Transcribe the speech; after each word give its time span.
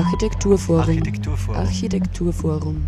Architekturforum. 0.00 0.80
Architekturforum. 0.80 1.56
Architekturforum. 1.60 2.86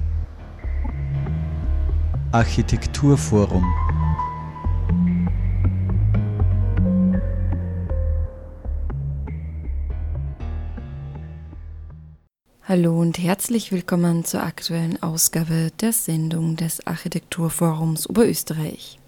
Architekturforum. 2.32 3.64
Hallo 12.62 12.98
und 12.98 13.18
herzlich 13.18 13.72
willkommen 13.72 14.24
zur 14.24 14.42
aktuellen 14.42 15.02
Ausgabe 15.02 15.70
der 15.82 15.92
Sendung 15.92 16.56
des 16.56 16.86
Architekturforums 16.86 18.08
Oberösterreich. 18.08 19.01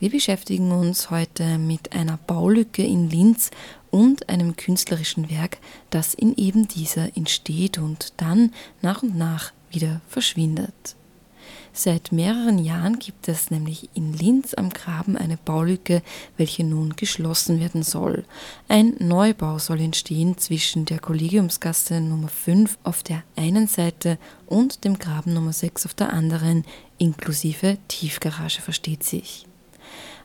Wir 0.00 0.08
beschäftigen 0.08 0.72
uns 0.72 1.10
heute 1.10 1.58
mit 1.58 1.92
einer 1.92 2.16
Baulücke 2.16 2.82
in 2.82 3.10
Linz 3.10 3.50
und 3.90 4.30
einem 4.30 4.56
künstlerischen 4.56 5.28
Werk, 5.28 5.58
das 5.90 6.14
in 6.14 6.34
eben 6.36 6.66
dieser 6.66 7.14
entsteht 7.18 7.76
und 7.76 8.14
dann 8.16 8.54
nach 8.80 9.02
und 9.02 9.18
nach 9.18 9.52
wieder 9.70 10.00
verschwindet. 10.08 10.96
Seit 11.74 12.12
mehreren 12.12 12.58
Jahren 12.58 12.98
gibt 12.98 13.28
es 13.28 13.50
nämlich 13.50 13.90
in 13.92 14.14
Linz 14.14 14.54
am 14.54 14.70
Graben 14.70 15.18
eine 15.18 15.36
Baulücke, 15.36 16.02
welche 16.38 16.64
nun 16.64 16.96
geschlossen 16.96 17.60
werden 17.60 17.82
soll. 17.82 18.24
Ein 18.68 18.94
Neubau 19.00 19.58
soll 19.58 19.80
entstehen 19.80 20.38
zwischen 20.38 20.86
der 20.86 20.98
Kollegiumsgasse 20.98 22.00
Nummer 22.00 22.28
5 22.28 22.78
auf 22.84 23.02
der 23.02 23.22
einen 23.36 23.66
Seite 23.66 24.18
und 24.46 24.84
dem 24.84 24.98
Graben 24.98 25.34
Nummer 25.34 25.52
6 25.52 25.84
auf 25.84 25.92
der 25.92 26.10
anderen, 26.10 26.64
inklusive 26.96 27.76
Tiefgarage 27.86 28.62
versteht 28.62 29.04
sich. 29.04 29.44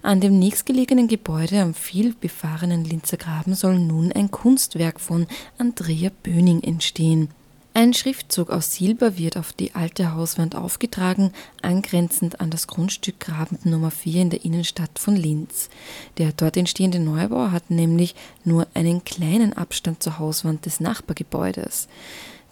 An 0.05 0.19
dem 0.19 0.37
nächstgelegenen 0.37 1.07
Gebäude 1.07 1.63
am 1.63 1.73
vielbefahrenen 1.73 2.85
Linzer 2.85 3.17
Graben 3.17 3.55
soll 3.55 3.79
nun 3.79 4.11
ein 4.11 4.29
Kunstwerk 4.29 4.99
von 4.99 5.25
Andrea 5.57 6.11
Böning 6.21 6.61
entstehen. 6.61 7.29
Ein 7.73 7.95
Schriftzug 7.95 8.51
aus 8.51 8.75
Silber 8.75 9.17
wird 9.17 9.35
auf 9.35 9.51
die 9.51 9.73
alte 9.73 10.13
Hauswand 10.13 10.55
aufgetragen, 10.55 11.31
angrenzend 11.63 12.39
an 12.39 12.51
das 12.51 12.67
Grundstück 12.67 13.19
Graben 13.19 13.57
Nummer 13.63 13.89
4 13.89 14.21
in 14.21 14.29
der 14.29 14.45
Innenstadt 14.45 14.99
von 14.99 15.15
Linz. 15.15 15.71
Der 16.19 16.33
dort 16.33 16.55
entstehende 16.55 16.99
Neubau 16.99 17.49
hat 17.49 17.71
nämlich 17.71 18.13
nur 18.43 18.67
einen 18.75 19.03
kleinen 19.05 19.53
Abstand 19.53 20.03
zur 20.03 20.19
Hauswand 20.19 20.67
des 20.67 20.79
Nachbargebäudes. 20.79 21.87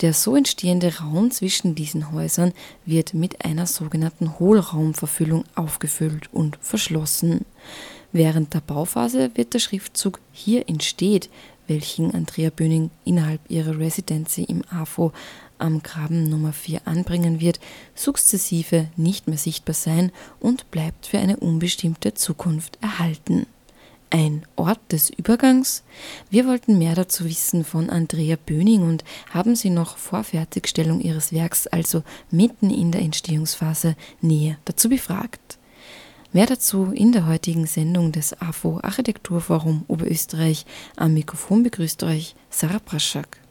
Der 0.01 0.13
so 0.13 0.35
entstehende 0.35 0.97
Raum 0.97 1.31
zwischen 1.31 1.75
diesen 1.75 2.11
Häusern 2.11 2.53
wird 2.85 3.13
mit 3.13 3.45
einer 3.45 3.65
sogenannten 3.67 4.39
Hohlraumverfüllung 4.39 5.45
aufgefüllt 5.55 6.29
und 6.33 6.57
verschlossen. 6.61 7.45
Während 8.11 8.53
der 8.53 8.61
Bauphase 8.61 9.31
wird 9.35 9.53
der 9.53 9.59
Schriftzug 9.59 10.19
Hier 10.31 10.67
entsteht, 10.67 11.29
welchen 11.67 12.13
Andrea 12.13 12.49
Böning 12.49 12.89
innerhalb 13.05 13.39
ihrer 13.49 13.79
Residenz 13.79 14.37
im 14.37 14.63
AFO 14.69 15.13
am 15.57 15.81
Graben 15.81 16.29
Nummer 16.29 16.51
4 16.51 16.81
anbringen 16.85 17.39
wird, 17.39 17.59
sukzessive 17.95 18.89
nicht 18.97 19.27
mehr 19.27 19.37
sichtbar 19.37 19.73
sein 19.73 20.11
und 20.39 20.69
bleibt 20.71 21.07
für 21.07 21.19
eine 21.19 21.37
unbestimmte 21.37 22.13
Zukunft 22.13 22.77
erhalten 22.81 23.45
ein 24.13 24.45
Ort 24.55 24.79
des 24.91 25.09
Übergangs? 25.09 25.83
Wir 26.29 26.45
wollten 26.45 26.77
mehr 26.77 26.93
dazu 26.93 27.25
wissen 27.25 27.65
von 27.65 27.89
Andrea 27.89 28.37
Böning 28.37 28.87
und 28.87 29.03
haben 29.31 29.55
sie 29.55 29.71
noch 29.71 29.97
vor 29.97 30.23
Fertigstellung 30.23 31.01
ihres 31.01 31.33
Werks, 31.33 31.67
also 31.67 32.03
mitten 32.29 32.69
in 32.69 32.91
der 32.91 33.01
Entstehungsphase, 33.01 33.95
näher 34.21 34.57
dazu 34.65 34.87
befragt. 34.87 35.57
Mehr 36.31 36.45
dazu 36.45 36.91
in 36.93 37.11
der 37.11 37.27
heutigen 37.27 37.65
Sendung 37.65 38.11
des 38.11 38.39
AFO 38.39 38.79
Architekturforum 38.81 39.83
Oberösterreich. 39.87 40.65
Am 40.95 41.13
Mikrofon 41.13 41.63
begrüßt 41.63 42.03
euch 42.03 42.35
Sarah 42.49 42.79
Praschak. 42.79 43.42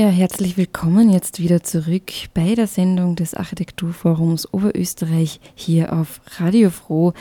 Ja, 0.00 0.08
herzlich 0.08 0.56
willkommen 0.56 1.10
jetzt 1.10 1.40
wieder 1.40 1.62
zurück 1.62 2.10
bei 2.32 2.54
der 2.54 2.66
Sendung 2.66 3.16
des 3.16 3.34
Architekturforums 3.34 4.50
Oberösterreich 4.50 5.40
hier 5.54 5.92
auf 5.92 6.22
Radio 6.38 6.70
Froh. 6.70 7.12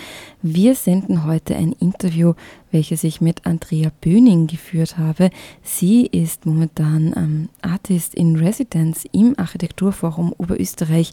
Wir 0.41 0.75
senden 0.75 1.25
heute 1.25 1.57
ein 1.57 1.73
Interview, 1.73 2.35
welches 2.71 3.03
ich 3.03 3.19
mit 3.19 3.45
Andrea 3.45 3.91
Böning 3.99 4.47
geführt 4.47 4.97
habe. 4.97 5.29
Sie 5.61 6.05
ist 6.05 6.45
momentan 6.45 7.13
ähm, 7.17 7.49
Artist 7.61 8.15
in 8.15 8.37
Residence 8.37 9.03
im 9.11 9.37
Architekturforum 9.37 10.33
Oberösterreich 10.37 11.11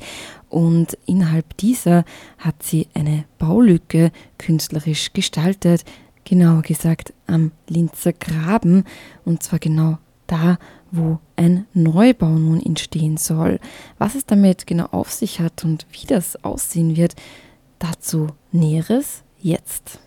und 0.49 0.97
innerhalb 1.05 1.57
dieser 1.57 2.05
hat 2.39 2.63
sie 2.63 2.87
eine 2.95 3.25
Baulücke 3.41 4.13
künstlerisch 4.39 5.13
gestaltet, 5.15 5.85
genauer 6.25 6.63
gesagt 6.63 7.13
am 7.27 7.51
Linzer 7.67 8.13
Graben 8.13 8.85
und 9.25 9.43
zwar 9.43 9.59
genau 9.59 9.99
da, 10.29 10.59
wo 10.91 11.19
ein 11.37 11.67
Neubau 11.75 12.29
nun 12.29 12.61
entstehen 12.61 13.17
soll. 13.17 13.61
Was 13.99 14.15
es 14.15 14.27
damit 14.27 14.67
genau 14.67 14.87
auf 14.87 15.13
sich 15.13 15.41
hat 15.41 15.65
und 15.65 15.87
wie 15.93 16.07
das 16.07 16.43
aussehen 16.45 16.97
wird, 16.97 17.15
dazu 17.79 18.29
Näheres 18.53 19.23
jetzt. 19.41 19.99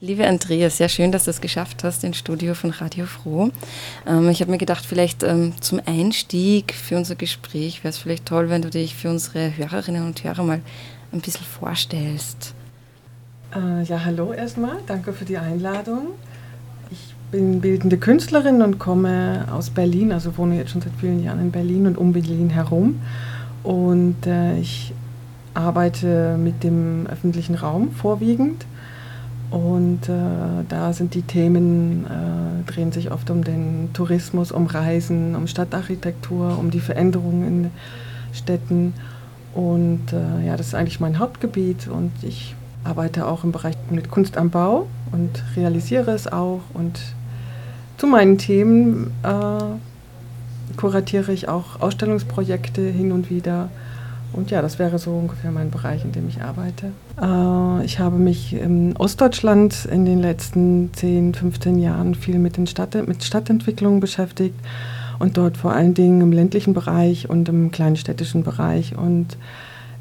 Liebe 0.00 0.26
Andrea, 0.26 0.68
sehr 0.68 0.88
schön, 0.88 1.12
dass 1.12 1.26
du 1.26 1.30
es 1.30 1.40
geschafft 1.40 1.84
hast 1.84 2.02
ins 2.02 2.18
Studio 2.18 2.54
von 2.54 2.70
Radio 2.70 3.06
Froh. 3.06 3.50
Ähm, 4.04 4.28
ich 4.30 4.40
habe 4.40 4.50
mir 4.50 4.58
gedacht, 4.58 4.84
vielleicht 4.84 5.22
ähm, 5.22 5.54
zum 5.60 5.80
Einstieg 5.86 6.74
für 6.74 6.96
unser 6.96 7.14
Gespräch 7.14 7.84
wäre 7.84 7.90
es 7.90 7.98
vielleicht 7.98 8.26
toll, 8.26 8.50
wenn 8.50 8.62
du 8.62 8.70
dich 8.70 8.96
für 8.96 9.10
unsere 9.10 9.56
Hörerinnen 9.56 10.04
und 10.04 10.24
Hörer 10.24 10.42
mal 10.42 10.60
ein 11.12 11.20
bisschen 11.20 11.44
vorstellst. 11.46 12.52
Äh, 13.54 13.84
ja, 13.84 14.04
hallo 14.04 14.32
erstmal. 14.32 14.78
Danke 14.88 15.12
für 15.12 15.24
die 15.24 15.38
Einladung 15.38 16.08
bin 17.32 17.62
bildende 17.62 17.96
Künstlerin 17.96 18.62
und 18.62 18.78
komme 18.78 19.46
aus 19.50 19.70
Berlin, 19.70 20.12
also 20.12 20.36
wohne 20.36 20.58
jetzt 20.58 20.70
schon 20.70 20.82
seit 20.82 20.92
vielen 21.00 21.24
Jahren 21.24 21.40
in 21.40 21.50
Berlin 21.50 21.86
und 21.86 21.98
um 21.98 22.12
Berlin 22.12 22.50
herum. 22.50 23.00
Und 23.64 24.26
äh, 24.26 24.58
ich 24.58 24.92
arbeite 25.54 26.36
mit 26.36 26.62
dem 26.62 27.06
öffentlichen 27.10 27.54
Raum 27.54 27.90
vorwiegend. 27.90 28.66
Und 29.50 30.08
äh, 30.08 30.64
da 30.68 30.92
sind 30.92 31.14
die 31.14 31.22
Themen, 31.22 32.04
äh, 32.04 32.70
drehen 32.70 32.92
sich 32.92 33.10
oft 33.10 33.30
um 33.30 33.42
den 33.44 33.90
Tourismus, 33.92 34.52
um 34.52 34.66
Reisen, 34.66 35.34
um 35.34 35.46
Stadtarchitektur, 35.46 36.58
um 36.58 36.70
die 36.70 36.80
Veränderungen 36.80 37.46
in 37.46 37.70
Städten. 38.34 38.92
Und 39.54 40.12
äh, 40.12 40.46
ja, 40.46 40.56
das 40.56 40.68
ist 40.68 40.74
eigentlich 40.74 41.00
mein 41.00 41.18
Hauptgebiet 41.18 41.88
und 41.88 42.12
ich 42.22 42.54
arbeite 42.84 43.26
auch 43.26 43.44
im 43.44 43.52
Bereich 43.52 43.76
mit 43.90 44.10
Kunst 44.10 44.36
am 44.36 44.50
Bau 44.50 44.86
und 45.12 45.44
realisiere 45.56 46.10
es 46.12 46.30
auch 46.30 46.60
und 46.74 47.00
zu 47.98 48.06
meinen 48.06 48.38
Themen 48.38 49.12
äh, 49.22 50.76
kuratiere 50.76 51.32
ich 51.32 51.48
auch 51.48 51.80
Ausstellungsprojekte 51.80 52.82
hin 52.82 53.12
und 53.12 53.30
wieder. 53.30 53.68
Und 54.32 54.50
ja, 54.50 54.62
das 54.62 54.78
wäre 54.78 54.98
so 54.98 55.10
ungefähr 55.10 55.50
mein 55.50 55.70
Bereich, 55.70 56.04
in 56.04 56.12
dem 56.12 56.26
ich 56.28 56.40
arbeite. 56.40 56.92
Äh, 57.20 57.84
ich 57.84 57.98
habe 57.98 58.16
mich 58.16 58.54
in 58.54 58.96
Ostdeutschland 58.96 59.84
in 59.84 60.06
den 60.06 60.20
letzten 60.20 60.90
10, 60.94 61.34
15 61.34 61.78
Jahren 61.78 62.14
viel 62.14 62.38
mit, 62.38 62.56
den 62.56 62.66
Stadt, 62.66 62.94
mit 63.06 63.22
Stadtentwicklung 63.22 64.00
beschäftigt 64.00 64.54
und 65.18 65.36
dort 65.36 65.58
vor 65.58 65.72
allen 65.72 65.94
Dingen 65.94 66.22
im 66.22 66.32
ländlichen 66.32 66.72
Bereich 66.72 67.28
und 67.28 67.48
im 67.48 67.70
kleinstädtischen 67.70 68.42
Bereich. 68.42 68.96
Und 68.96 69.36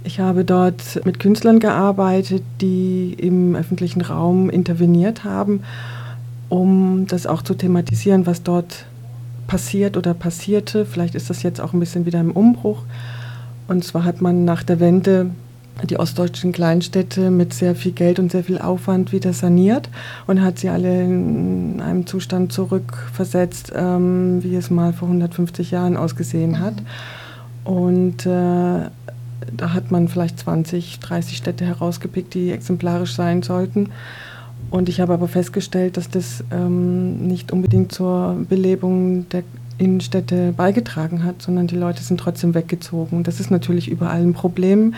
ich 0.04 0.20
habe 0.20 0.46
dort 0.46 1.02
mit 1.06 1.20
Künstlern 1.20 1.60
gearbeitet, 1.60 2.44
die 2.62 3.14
im 3.20 3.56
öffentlichen 3.56 4.02
Raum 4.02 4.50
interveniert 4.50 5.26
haben 5.26 5.62
um 6.52 7.08
das 7.08 7.28
auch 7.28 7.42
zu 7.42 7.54
thematisieren, 7.54 8.26
was 8.26 8.44
dort 8.44 8.86
passiert 9.48 9.96
oder 9.96 10.14
passierte. 10.14 10.86
Vielleicht 10.86 11.16
ist 11.16 11.30
das 11.30 11.44
jetzt 11.44 11.62
auch 11.62 11.72
ein 11.72 11.80
bisschen 11.80 12.06
wieder 12.06 12.20
im 12.20 12.32
Umbruch. 12.32 12.84
Und 13.70 13.86
zwar 13.86 14.04
hat 14.04 14.22
man 14.22 14.44
nach 14.44 14.62
der 14.62 14.82
Wende 14.82 15.32
die 15.84 15.98
ostdeutschen 15.98 16.52
Kleinstädte 16.52 17.32
mit 17.32 17.54
sehr 17.54 17.74
viel 17.74 17.94
Geld 17.94 18.20
und 18.20 18.34
sehr 18.34 18.44
viel 18.44 18.60
Aufwand 18.60 19.14
wieder 19.14 19.32
saniert 19.32 19.90
und 20.28 20.42
hat 20.42 20.60
sie 20.60 20.68
alle 20.68 21.04
in 21.04 21.82
einem 21.82 22.06
Zustand 22.06 22.52
zurückversetzt, 22.52 23.72
ähm, 23.74 24.44
wie 24.44 24.56
es 24.58 24.70
mal 24.70 24.92
vor 24.92 25.08
150 25.08 25.72
Jahren 25.72 25.96
ausgesehen 25.96 26.60
hat. 26.60 26.76
Und 27.64 28.26
äh, 28.26 28.90
da 29.56 29.74
hat 29.74 29.90
man 29.90 30.10
vielleicht 30.10 30.38
20, 30.38 31.00
30 31.00 31.38
Städte 31.38 31.66
herausgepickt, 31.66 32.34
die 32.34 32.52
exemplarisch 32.52 33.16
sein 33.16 33.42
sollten. 33.42 33.90
Und 34.72 34.88
ich 34.88 35.02
habe 35.02 35.14
aber 35.14 35.28
festgestellt, 35.28 35.98
dass 35.98 36.10
das 36.10 36.46
ähm, 36.50 37.28
nicht 37.28 37.52
unbedingt 37.52 37.92
zur 37.92 38.38
Belebung 38.48 39.28
der 39.30 39.44
Innenstädte 39.78 40.54
beigetragen 40.56 41.26
hat, 41.26 41.42
sondern 41.42 41.68
die 41.68 41.76
Leute 41.76 42.02
sind 42.02 42.20
trotzdem 42.20 42.54
weggezogen. 42.54 43.24
Das 43.24 43.42
ist 43.42 43.52
natürlich 43.52 43.90
überall 43.90 44.22
ein 44.22 44.34
Problem, 44.34 44.94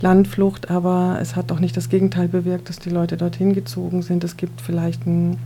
Landflucht, 0.00 0.70
aber 0.70 1.18
es 1.20 1.34
hat 1.34 1.50
auch 1.50 1.58
nicht 1.58 1.76
das 1.76 1.88
Gegenteil 1.88 2.28
bewirkt, 2.28 2.68
dass 2.68 2.78
die 2.78 2.90
Leute 2.90 3.16
dorthin 3.16 3.52
gezogen 3.52 4.02
sind. 4.02 4.22
Es 4.22 4.36
gibt 4.36 4.60
vielleicht 4.60 5.06
einen, 5.06 5.38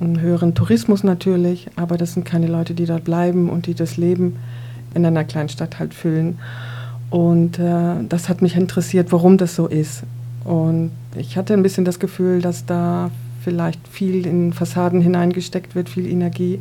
einen 0.00 0.20
höheren 0.20 0.54
Tourismus 0.54 1.02
natürlich, 1.02 1.68
aber 1.74 1.96
das 1.96 2.14
sind 2.14 2.24
keine 2.24 2.46
Leute, 2.46 2.74
die 2.74 2.86
dort 2.86 3.04
bleiben 3.04 3.48
und 3.48 3.66
die 3.66 3.74
das 3.74 3.96
Leben 3.96 4.36
in 4.94 5.04
einer 5.04 5.24
Kleinstadt 5.24 5.80
halt 5.80 5.94
füllen. 5.94 6.38
Und 7.10 7.58
äh, 7.58 8.04
das 8.08 8.28
hat 8.28 8.40
mich 8.40 8.54
interessiert, 8.54 9.10
warum 9.10 9.36
das 9.36 9.56
so 9.56 9.66
ist. 9.66 10.04
Und 10.44 10.90
ich 11.16 11.36
hatte 11.36 11.54
ein 11.54 11.62
bisschen 11.62 11.84
das 11.84 11.98
Gefühl, 11.98 12.40
dass 12.40 12.66
da 12.66 13.10
vielleicht 13.42 13.86
viel 13.88 14.26
in 14.26 14.52
Fassaden 14.52 15.00
hineingesteckt 15.00 15.74
wird, 15.74 15.88
viel 15.88 16.06
Energie, 16.06 16.60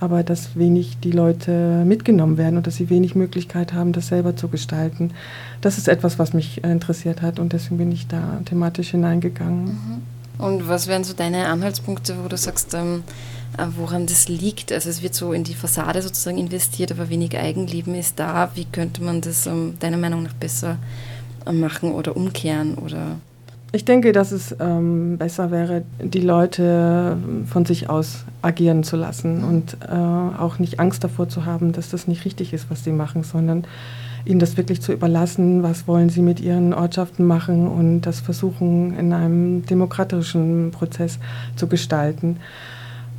aber 0.00 0.22
dass 0.22 0.56
wenig 0.56 0.98
die 1.02 1.12
Leute 1.12 1.84
mitgenommen 1.84 2.38
werden 2.38 2.56
und 2.56 2.66
dass 2.66 2.76
sie 2.76 2.90
wenig 2.90 3.14
Möglichkeit 3.14 3.72
haben, 3.72 3.92
das 3.92 4.08
selber 4.08 4.34
zu 4.34 4.48
gestalten. 4.48 5.12
Das 5.60 5.78
ist 5.78 5.88
etwas, 5.88 6.18
was 6.18 6.32
mich 6.32 6.64
interessiert 6.64 7.22
hat 7.22 7.38
und 7.38 7.52
deswegen 7.52 7.78
bin 7.78 7.92
ich 7.92 8.06
da 8.06 8.40
thematisch 8.44 8.90
hineingegangen. 8.90 9.64
Mhm. 9.64 10.02
Und 10.38 10.68
was 10.68 10.86
wären 10.86 11.04
so 11.04 11.12
deine 11.12 11.46
Anhaltspunkte, 11.48 12.16
wo 12.24 12.28
du 12.28 12.38
sagst, 12.38 12.72
ähm, 12.72 13.02
äh, 13.58 13.66
woran 13.76 14.06
das 14.06 14.28
liegt? 14.28 14.72
Also 14.72 14.88
es 14.88 15.02
wird 15.02 15.14
so 15.14 15.34
in 15.34 15.44
die 15.44 15.54
Fassade 15.54 16.00
sozusagen 16.00 16.38
investiert, 16.38 16.92
aber 16.92 17.10
wenig 17.10 17.36
Eigenleben 17.36 17.94
ist 17.94 18.18
da. 18.18 18.50
Wie 18.54 18.64
könnte 18.64 19.02
man 19.02 19.20
das 19.20 19.46
ähm, 19.46 19.74
deiner 19.80 19.98
Meinung 19.98 20.22
nach 20.22 20.32
besser 20.32 20.78
machen 21.52 21.92
oder 21.92 22.16
umkehren 22.16 22.74
oder 22.74 23.16
ich 23.72 23.84
denke, 23.84 24.10
dass 24.10 24.32
es 24.32 24.54
ähm, 24.58 25.16
besser 25.16 25.52
wäre, 25.52 25.84
die 26.02 26.20
Leute 26.20 27.16
von 27.46 27.64
sich 27.64 27.88
aus 27.88 28.24
agieren 28.42 28.82
zu 28.82 28.96
lassen 28.96 29.44
und 29.44 29.76
äh, 29.88 29.94
auch 29.94 30.58
nicht 30.58 30.80
Angst 30.80 31.04
davor 31.04 31.28
zu 31.28 31.44
haben, 31.44 31.70
dass 31.72 31.88
das 31.88 32.08
nicht 32.08 32.24
richtig 32.24 32.52
ist, 32.52 32.68
was 32.68 32.82
sie 32.82 32.90
machen, 32.90 33.22
sondern 33.22 33.64
ihnen 34.24 34.40
das 34.40 34.56
wirklich 34.56 34.82
zu 34.82 34.92
überlassen, 34.92 35.62
was 35.62 35.86
wollen 35.86 36.10
sie 36.10 36.20
mit 36.20 36.40
ihren 36.40 36.74
Ortschaften 36.74 37.24
machen 37.24 37.68
und 37.68 38.02
das 38.02 38.18
versuchen 38.18 38.98
in 38.98 39.12
einem 39.12 39.64
demokratischen 39.66 40.72
Prozess 40.72 41.20
zu 41.54 41.68
gestalten. 41.68 42.38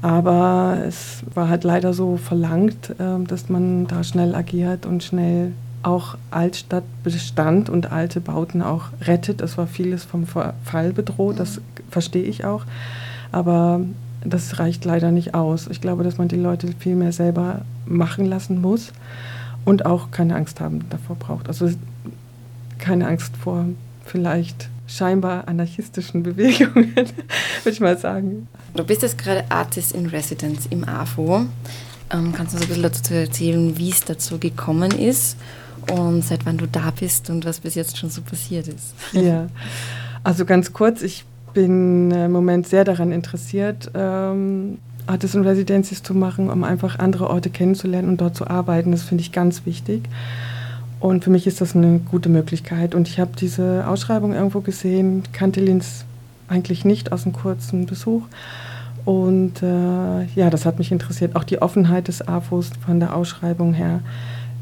Aber 0.01 0.80
es 0.86 1.24
war 1.34 1.48
halt 1.48 1.63
leider 1.63 1.94
so 1.94 2.18
verlangt, 2.18 2.90
äh, 3.00 3.24
dass 3.25 3.48
man 3.48 3.88
da 3.88 4.04
schnell 4.04 4.36
agiert 4.36 4.86
und 4.86 5.01
schnell 5.01 5.54
auch 5.83 6.17
Altstadtbestand 6.29 7.69
und 7.69 7.91
alte 7.91 8.21
Bauten 8.21 8.61
auch 8.61 8.85
rettet. 9.01 9.41
Es 9.41 9.57
war 9.57 9.67
vieles 9.67 10.03
vom 10.03 10.25
Fall 10.25 10.93
bedroht, 10.93 11.39
das 11.39 11.61
verstehe 11.89 12.23
ich 12.23 12.45
auch. 12.45 12.65
Aber 13.31 13.81
das 14.23 14.59
reicht 14.59 14.85
leider 14.85 15.11
nicht 15.11 15.33
aus. 15.33 15.67
Ich 15.67 15.81
glaube, 15.81 16.03
dass 16.03 16.17
man 16.17 16.27
die 16.27 16.35
Leute 16.35 16.69
viel 16.79 16.95
mehr 16.95 17.11
selber 17.11 17.61
machen 17.85 18.25
lassen 18.25 18.61
muss 18.61 18.91
und 19.65 19.85
auch 19.85 20.11
keine 20.11 20.35
Angst 20.35 20.59
haben 20.59 20.85
davor 20.89 21.15
braucht. 21.15 21.47
Also 21.47 21.69
keine 22.77 23.07
Angst 23.07 23.35
vor 23.38 23.65
vielleicht 24.05 24.69
scheinbar 24.88 25.47
anarchistischen 25.47 26.23
Bewegungen, 26.23 26.95
würde 26.95 27.13
ich 27.65 27.79
mal 27.79 27.97
sagen. 27.97 28.47
Du 28.75 28.83
bist 28.83 29.01
jetzt 29.01 29.17
gerade 29.17 29.43
Artist 29.50 29.93
in 29.93 30.07
Residence 30.07 30.67
im 30.69 30.88
AFO. 30.88 31.45
Ähm, 32.11 32.33
kannst 32.33 32.53
du 32.53 32.57
uns 32.57 32.65
ein 32.65 32.67
bisschen 32.67 32.83
dazu 32.83 33.13
erzählen, 33.13 33.77
wie 33.77 33.89
es 33.89 34.01
dazu 34.01 34.38
gekommen 34.38 34.91
ist 34.91 35.38
und 35.91 36.24
seit 36.24 36.45
wann 36.45 36.57
du 36.57 36.67
da 36.67 36.91
bist 36.98 37.29
und 37.29 37.45
was 37.45 37.60
bis 37.60 37.75
jetzt 37.75 37.98
schon 37.98 38.10
so 38.10 38.21
passiert 38.21 38.67
ist. 38.67 38.93
Ja, 39.12 39.48
also 40.24 40.45
ganz 40.45 40.74
kurz, 40.74 41.01
ich 41.01 41.25
bin 41.53 42.12
im 42.12 42.31
Moment 42.31 42.67
sehr 42.67 42.83
daran 42.83 43.12
interessiert, 43.12 43.91
ähm, 43.93 44.77
Artists 45.07 45.36
und 45.36 45.45
Residencies 45.45 46.03
zu 46.03 46.13
machen, 46.13 46.50
um 46.50 46.63
einfach 46.63 47.00
andere 47.00 47.29
Orte 47.29 47.50
kennenzulernen 47.50 48.10
und 48.10 48.21
dort 48.21 48.36
zu 48.36 48.48
arbeiten. 48.48 48.91
Das 48.91 49.03
finde 49.03 49.21
ich 49.21 49.31
ganz 49.31 49.65
wichtig. 49.65 50.03
Und 51.00 51.24
für 51.24 51.31
mich 51.31 51.48
ist 51.48 51.60
das 51.62 51.75
eine 51.75 52.00
gute 52.00 52.29
Möglichkeit. 52.29 52.93
Und 52.93 53.07
ich 53.07 53.19
habe 53.19 53.31
diese 53.38 53.88
Ausschreibung 53.88 54.33
irgendwo 54.33 54.62
gesehen, 54.62 55.24
kannte 55.33 55.60
Linz 55.60 56.05
eigentlich 56.48 56.86
nicht 56.86 57.12
aus 57.12 57.25
einem 57.25 57.33
kurzen 57.33 57.88
Besuch. 57.88 58.24
Und 59.03 59.63
äh, 59.63 60.25
ja, 60.36 60.51
das 60.51 60.65
hat 60.65 60.77
mich 60.77 60.91
interessiert. 60.91 61.36
Auch 61.36 61.43
die 61.43 61.62
Offenheit 61.62 62.07
des 62.07 62.27
AFOs 62.27 62.69
von 62.86 63.00
der 63.00 63.15
Ausschreibung 63.15 63.74
her. 63.74 64.01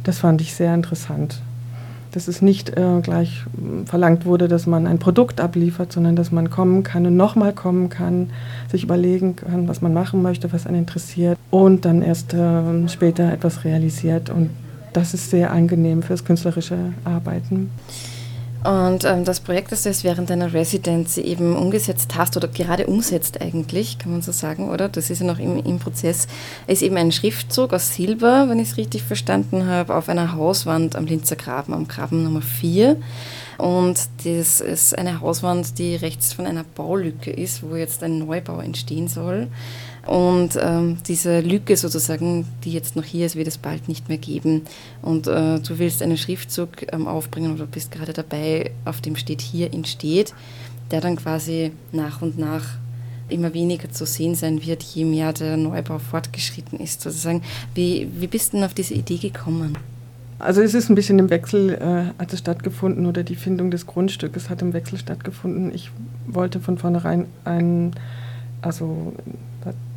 Das 0.04 0.20
fand 0.20 0.42
ich 0.42 0.54
sehr 0.54 0.74
interessant. 0.74 1.42
dass 2.12 2.28
es 2.28 2.42
nicht 2.42 2.76
äh, 2.76 3.02
gleich 3.02 3.44
äh, 3.58 3.86
verlangt 3.86 4.26
wurde, 4.26 4.48
dass 4.48 4.66
man 4.66 4.88
ein 4.88 5.00
Produkt 5.00 5.40
abliefert, 5.40 5.92
sondern 5.92 6.16
dass 6.16 6.32
man 6.32 6.50
kommen 6.50 6.84
kann 6.84 7.06
und 7.06 7.16
nochmal 7.16 7.54
kommen 7.54 7.90
kann, 7.90 8.32
sich 8.72 8.84
überlegen 8.84 9.36
kann, 9.36 9.68
was 9.68 9.82
man 9.82 9.94
machen 9.94 10.22
möchte, 10.22 10.52
was 10.52 10.66
einen 10.66 10.80
interessiert 10.80 11.38
und 11.52 11.86
dann 11.86 12.02
erst 12.02 12.34
äh, 12.34 12.88
später 12.88 13.32
etwas 13.32 13.64
realisiert. 13.64 14.30
Und 14.30 14.50
das 14.94 15.14
ist 15.14 15.30
sehr 15.30 15.52
angenehm 15.52 16.02
fürs 16.02 16.26
künstlerische 16.26 16.78
Arbeiten. 17.04 17.70
Und 18.64 19.06
ähm, 19.06 19.24
das 19.24 19.40
Projekt, 19.40 19.72
das 19.72 19.84
du 19.84 19.90
jetzt 19.90 20.04
während 20.04 20.30
deiner 20.30 20.54
Residenz 20.54 21.18
eben 21.18 21.56
umgesetzt 21.56 22.16
hast 22.16 22.36
oder 22.36 22.50
gerade 22.50 22.88
umsetzt 22.88 23.42
eigentlich, 23.42 23.98
kann 24.00 24.12
man 24.12 24.22
so 24.22 24.34
sagen, 24.34 24.70
oder? 24.70 24.90
Das 24.90 25.10
ist 25.10 25.20
ja 25.20 25.26
noch 25.26 25.40
im, 25.40 25.64
im 25.64 25.80
Prozess, 25.80 26.28
ist 26.68 26.82
eben 26.82 26.98
ein 26.98 27.14
Schriftzug 27.14 27.74
aus 27.74 27.96
Silber, 27.96 28.50
wenn 28.50 28.60
ich 28.60 28.72
es 28.72 28.78
richtig 28.78 29.04
verstanden 29.04 29.66
habe, 29.66 29.96
auf 29.96 30.10
einer 30.10 30.34
Hauswand 30.36 30.98
am 30.98 31.06
Linzer 31.06 31.38
Graben, 31.38 31.74
am 31.74 31.88
Graben 31.88 32.24
Nummer 32.24 32.42
4. 32.42 32.98
Und 33.58 34.00
das 34.24 34.62
ist 34.62 34.98
eine 34.98 35.22
Hauswand, 35.22 35.78
die 35.78 35.96
rechts 35.96 36.34
von 36.34 36.46
einer 36.46 36.64
Baulücke 36.64 37.32
ist, 37.32 37.64
wo 37.64 37.76
jetzt 37.76 38.04
ein 38.04 38.20
Neubau 38.20 38.60
entstehen 38.60 39.08
soll. 39.08 39.48
Und 40.06 40.58
ähm, 40.62 40.98
diese 41.08 41.42
Lücke 41.42 41.76
sozusagen, 41.78 42.46
die 42.64 42.72
jetzt 42.72 42.96
noch 42.96 43.04
hier 43.04 43.26
ist, 43.26 43.36
wird 43.36 43.48
es 43.48 43.58
bald 43.58 43.88
nicht 43.88 44.10
mehr 44.10 44.18
geben. 44.18 44.64
Und 45.02 45.28
äh, 45.28 45.60
du 45.60 45.78
willst 45.78 46.02
einen 46.02 46.18
Schriftzug 46.18 46.92
ähm, 46.92 47.08
aufbringen 47.08 47.54
oder 47.54 47.66
bist 47.66 47.92
gerade 47.92 48.14
dabei, 48.14 48.72
auf 48.86 49.02
dem 49.02 49.16
steht 49.16 49.42
hier 49.42 49.74
entsteht, 49.74 50.34
der 50.92 51.02
dann 51.02 51.16
quasi 51.16 51.72
nach 51.92 52.22
und 52.22 52.38
nach 52.38 52.66
immer 53.30 53.54
weniger 53.54 53.92
zu 53.92 54.06
sehen 54.06 54.36
sein 54.36 54.66
wird, 54.66 54.82
je 54.82 55.06
mehr 55.06 55.34
der 55.34 55.56
Neubau 55.58 56.00
fortgeschritten 56.00 56.80
ist 56.80 57.02
sozusagen. 57.02 57.44
Wie, 57.76 58.10
wie 58.18 58.28
bist 58.28 58.54
du 58.54 58.58
denn 58.58 58.66
auf 58.66 58.74
diese 58.74 58.96
Idee 58.96 59.18
gekommen? 59.18 59.78
Also 60.40 60.62
es 60.62 60.74
ist 60.74 60.90
ein 60.90 60.96
bisschen 60.96 61.20
im 61.20 61.30
Wechsel 61.30 61.72
äh, 61.74 62.20
hat 62.20 62.32
es 62.32 62.40
stattgefunden 62.40 63.06
oder 63.06 63.24
die 63.24 63.36
Findung 63.36 63.72
des 63.72 63.86
Grundstückes 63.86 64.50
hat 64.50 64.62
im 64.62 64.72
Wechsel 64.72 64.98
stattgefunden. 64.98 65.74
Ich 65.76 65.92
wollte 66.28 66.62
von 66.62 66.78
vornherein 66.78 67.26
ein, 67.44 67.92
also 68.62 69.14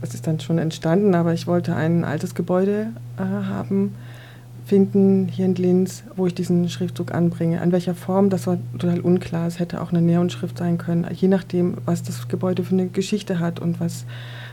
das 0.01 0.15
ist 0.15 0.27
dann 0.27 0.41
schon 0.41 0.59
entstanden, 0.59 1.15
aber 1.15 1.33
ich 1.33 1.47
wollte 1.47 1.75
ein 1.75 2.05
altes 2.05 2.35
Gebäude 2.35 2.89
äh, 3.17 3.23
haben, 3.23 3.95
finden 4.67 5.29
hier 5.29 5.47
in 5.47 5.55
Linz, 5.55 6.05
wo 6.17 6.27
ich 6.27 6.35
diesen 6.35 6.69
Schriftzug 6.69 7.13
anbringe. 7.13 7.61
An 7.61 7.73
welcher 7.73 7.95
Form, 7.95 8.31
das 8.31 8.47
war 8.47 8.59
total 8.79 9.01
unklar. 9.01 9.47
Es 9.47 9.59
hätte 9.59 9.81
auch 9.81 9.91
eine 9.91 10.01
Neonschrift 10.01 10.59
sein 10.59 10.79
können, 10.79 11.07
je 11.13 11.29
nachdem, 11.29 11.77
was 11.85 12.03
das 12.03 12.29
Gebäude 12.29 12.65
für 12.65 12.73
eine 12.73 12.87
Geschichte 12.87 13.39
hat 13.39 13.61
und 13.61 13.81
was 13.81 14.05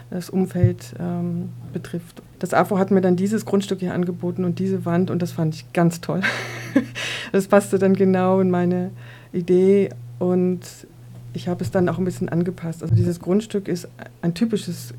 das 0.10 0.30
Umfeld 0.30 0.96
ähm, 1.00 1.50
betrifft. 1.72 2.22
Das 2.40 2.54
AFO 2.54 2.80
hat 2.80 2.90
mir 2.90 3.02
dann 3.02 3.16
dieses 3.16 3.46
Grundstück 3.46 3.80
hier 3.80 3.94
angeboten 3.94 4.44
und 4.44 4.60
diese 4.60 4.86
Wand 4.86 5.12
und 5.12 5.22
das 5.22 5.32
fand 5.32 5.56
ich 5.56 5.72
ganz 5.74 6.02
toll. 6.02 6.22
das 7.32 7.48
passte 7.48 7.78
dann 7.78 7.94
genau 7.94 8.40
in 8.40 8.50
meine 8.50 8.90
Idee 9.32 9.90
und 10.18 10.62
ich 11.34 11.48
habe 11.48 11.64
es 11.64 11.72
dann 11.72 11.88
auch 11.90 11.98
ein 11.98 12.06
bisschen 12.06 12.30
angepasst. 12.30 12.82
Also 12.82 12.96
dieses 12.96 13.20
Grundstück 13.20 13.68
ist 13.68 13.88
ein 14.22 14.34
typisches 14.34 14.94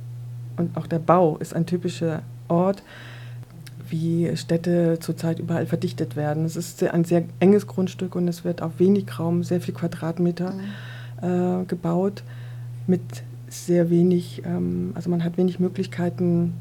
und 0.56 0.76
auch 0.76 0.87
der 0.87 0.99
Bau 0.99 1.37
ist 1.38 1.54
ein 1.54 1.66
typischer 1.66 2.22
Ort, 2.49 2.82
wie 3.88 4.37
Städte 4.37 4.99
zurzeit 5.00 5.38
überall 5.40 5.66
verdichtet 5.66 6.16
werden. 6.16 6.44
Es 6.44 6.56
ist 6.56 6.82
ein 6.84 7.04
sehr 7.04 7.25
enges 7.40 7.66
Grundstück 7.66 8.14
und 8.14 8.28
es 8.28 8.44
wird 8.44 8.62
auf 8.62 8.78
wenig 8.78 9.18
Raum, 9.18 9.42
sehr 9.42 9.60
viel 9.60 9.75
Quadratmeter 9.75 10.52
mhm. 10.52 11.62
äh, 11.62 11.64
gebaut 11.64 12.22
mit 12.87 13.00
sehr 13.49 13.90
wenig, 13.90 14.42
ähm, 14.44 14.92
also 14.94 15.10
man 15.10 15.25
hat 15.25 15.37
wenig 15.37 15.58
Möglichkeiten, 15.58 16.54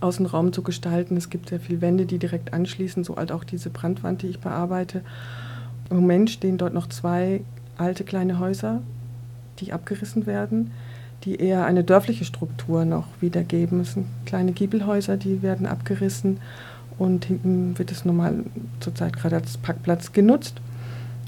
Außenraum 0.00 0.52
zu 0.52 0.62
gestalten. 0.62 1.16
Es 1.16 1.30
gibt 1.30 1.48
sehr 1.48 1.60
viele 1.60 1.80
Wände, 1.80 2.04
die 2.04 2.18
direkt 2.18 2.52
anschließen, 2.52 3.04
so 3.04 3.16
halt 3.16 3.32
auch 3.32 3.44
diese 3.44 3.70
Brandwand, 3.70 4.22
die 4.22 4.26
ich 4.26 4.40
bearbeite. 4.40 5.02
Im 5.88 5.96
Moment 5.96 6.30
stehen 6.30 6.58
dort 6.58 6.74
noch 6.74 6.88
zwei 6.88 7.42
alte 7.78 8.04
kleine 8.04 8.38
Häuser, 8.38 8.82
die 9.60 9.72
abgerissen 9.72 10.26
werden 10.26 10.70
die 11.24 11.36
eher 11.36 11.64
eine 11.64 11.84
dörfliche 11.84 12.24
Struktur 12.24 12.84
noch 12.84 13.06
wiedergeben. 13.20 13.80
Es 13.80 13.94
sind 13.94 14.06
kleine 14.26 14.52
Giebelhäuser, 14.52 15.16
die 15.16 15.42
werden 15.42 15.66
abgerissen 15.66 16.38
und 16.98 17.24
hinten 17.24 17.78
wird 17.78 17.90
es 17.90 18.04
normal 18.04 18.44
zurzeit 18.80 19.16
gerade 19.16 19.36
als 19.36 19.58
Parkplatz 19.58 20.12
genutzt. 20.12 20.60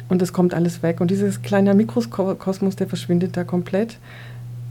Und 0.08 0.22
es 0.22 0.32
kommt 0.32 0.54
alles 0.54 0.82
weg. 0.82 1.02
Und 1.02 1.10
dieses 1.10 1.42
kleine 1.42 1.74
Mikrokosmos, 1.74 2.76
der 2.76 2.86
verschwindet 2.86 3.36
da 3.36 3.44
komplett. 3.44 3.98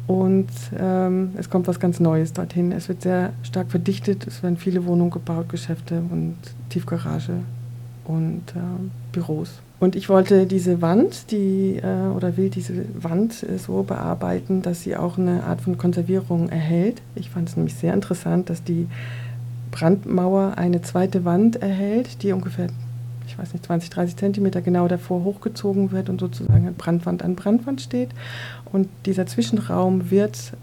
Und 0.07 0.47
ähm, 0.79 1.31
es 1.37 1.49
kommt 1.49 1.67
was 1.67 1.79
ganz 1.79 1.99
Neues 1.99 2.33
dorthin. 2.33 2.71
Es 2.71 2.89
wird 2.89 3.03
sehr 3.03 3.33
stark 3.43 3.69
verdichtet. 3.69 4.25
Es 4.25 4.41
werden 4.41 4.57
viele 4.57 4.85
Wohnungen 4.85 5.11
gebaut, 5.11 5.49
Geschäfte 5.49 6.01
und 6.09 6.37
Tiefgarage 6.69 7.33
und 8.05 8.41
äh, 8.55 8.59
Büros. 9.11 9.59
Und 9.79 9.95
ich 9.95 10.09
wollte 10.09 10.47
diese 10.47 10.81
Wand, 10.81 11.31
die, 11.31 11.77
äh, 11.77 12.15
oder 12.15 12.35
will 12.35 12.49
diese 12.49 12.85
Wand 12.95 13.43
äh, 13.43 13.59
so 13.59 13.83
bearbeiten, 13.83 14.63
dass 14.63 14.81
sie 14.81 14.95
auch 14.95 15.17
eine 15.19 15.43
Art 15.43 15.61
von 15.61 15.77
Konservierung 15.77 16.49
erhält. 16.49 17.01
Ich 17.13 17.29
fand 17.29 17.49
es 17.49 17.55
nämlich 17.55 17.75
sehr 17.75 17.93
interessant, 17.93 18.49
dass 18.49 18.63
die 18.63 18.87
Brandmauer 19.69 20.53
eine 20.57 20.81
zweite 20.81 21.25
Wand 21.25 21.57
erhält, 21.57 22.23
die 22.23 22.31
ungefähr, 22.31 22.69
ich 23.27 23.37
weiß 23.37 23.53
nicht, 23.53 23.65
20, 23.65 23.91
30 23.91 24.17
Zentimeter 24.17 24.61
genau 24.61 24.87
davor 24.87 25.23
hochgezogen 25.23 25.91
wird 25.91 26.09
und 26.09 26.19
sozusagen 26.19 26.73
Brandwand 26.73 27.21
an 27.21 27.35
Brandwand 27.35 27.81
steht. 27.81 28.09
Und 28.71 28.89
dieser 29.05 29.27
Zwischenraum 29.27 30.09
wird 30.09 30.53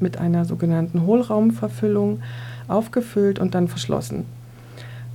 mit 0.00 0.18
einer 0.18 0.44
sogenannten 0.44 1.06
Hohlraumverfüllung 1.06 2.20
aufgefüllt 2.68 3.38
und 3.38 3.54
dann 3.54 3.68
verschlossen. 3.68 4.24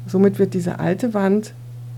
Somit 0.08 0.40
wird 0.40 0.54
diese 0.54 0.80
alte 0.80 1.14
Wand 1.14 1.54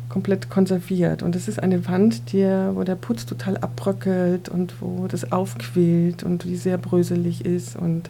komplett 0.09 0.49
konserviert. 0.49 1.23
Und 1.23 1.35
es 1.35 1.47
ist 1.47 1.61
eine 1.61 1.87
Wand, 1.87 2.33
die, 2.33 2.43
wo 2.73 2.83
der 2.83 2.95
Putz 2.95 3.25
total 3.25 3.57
abbröckelt 3.57 4.49
und 4.49 4.81
wo 4.81 5.07
das 5.07 5.31
aufquillt 5.31 6.23
und 6.23 6.43
die 6.43 6.55
sehr 6.55 6.77
bröselig 6.77 7.45
ist. 7.45 7.75
Und 7.75 8.09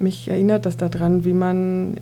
mich 0.00 0.28
erinnert 0.28 0.66
das 0.66 0.76
daran, 0.76 1.24
wie 1.24 1.32
man 1.32 1.98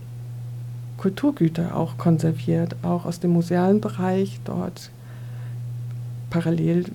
Kulturgüter 0.97 1.77
auch 1.77 1.99
konserviert, 1.99 2.77
auch 2.83 3.05
aus 3.05 3.21
dem 3.21 3.33
musealen 3.33 3.81
Bereich. 3.81 4.41
Dort 4.45 4.91
parallel 6.31 6.87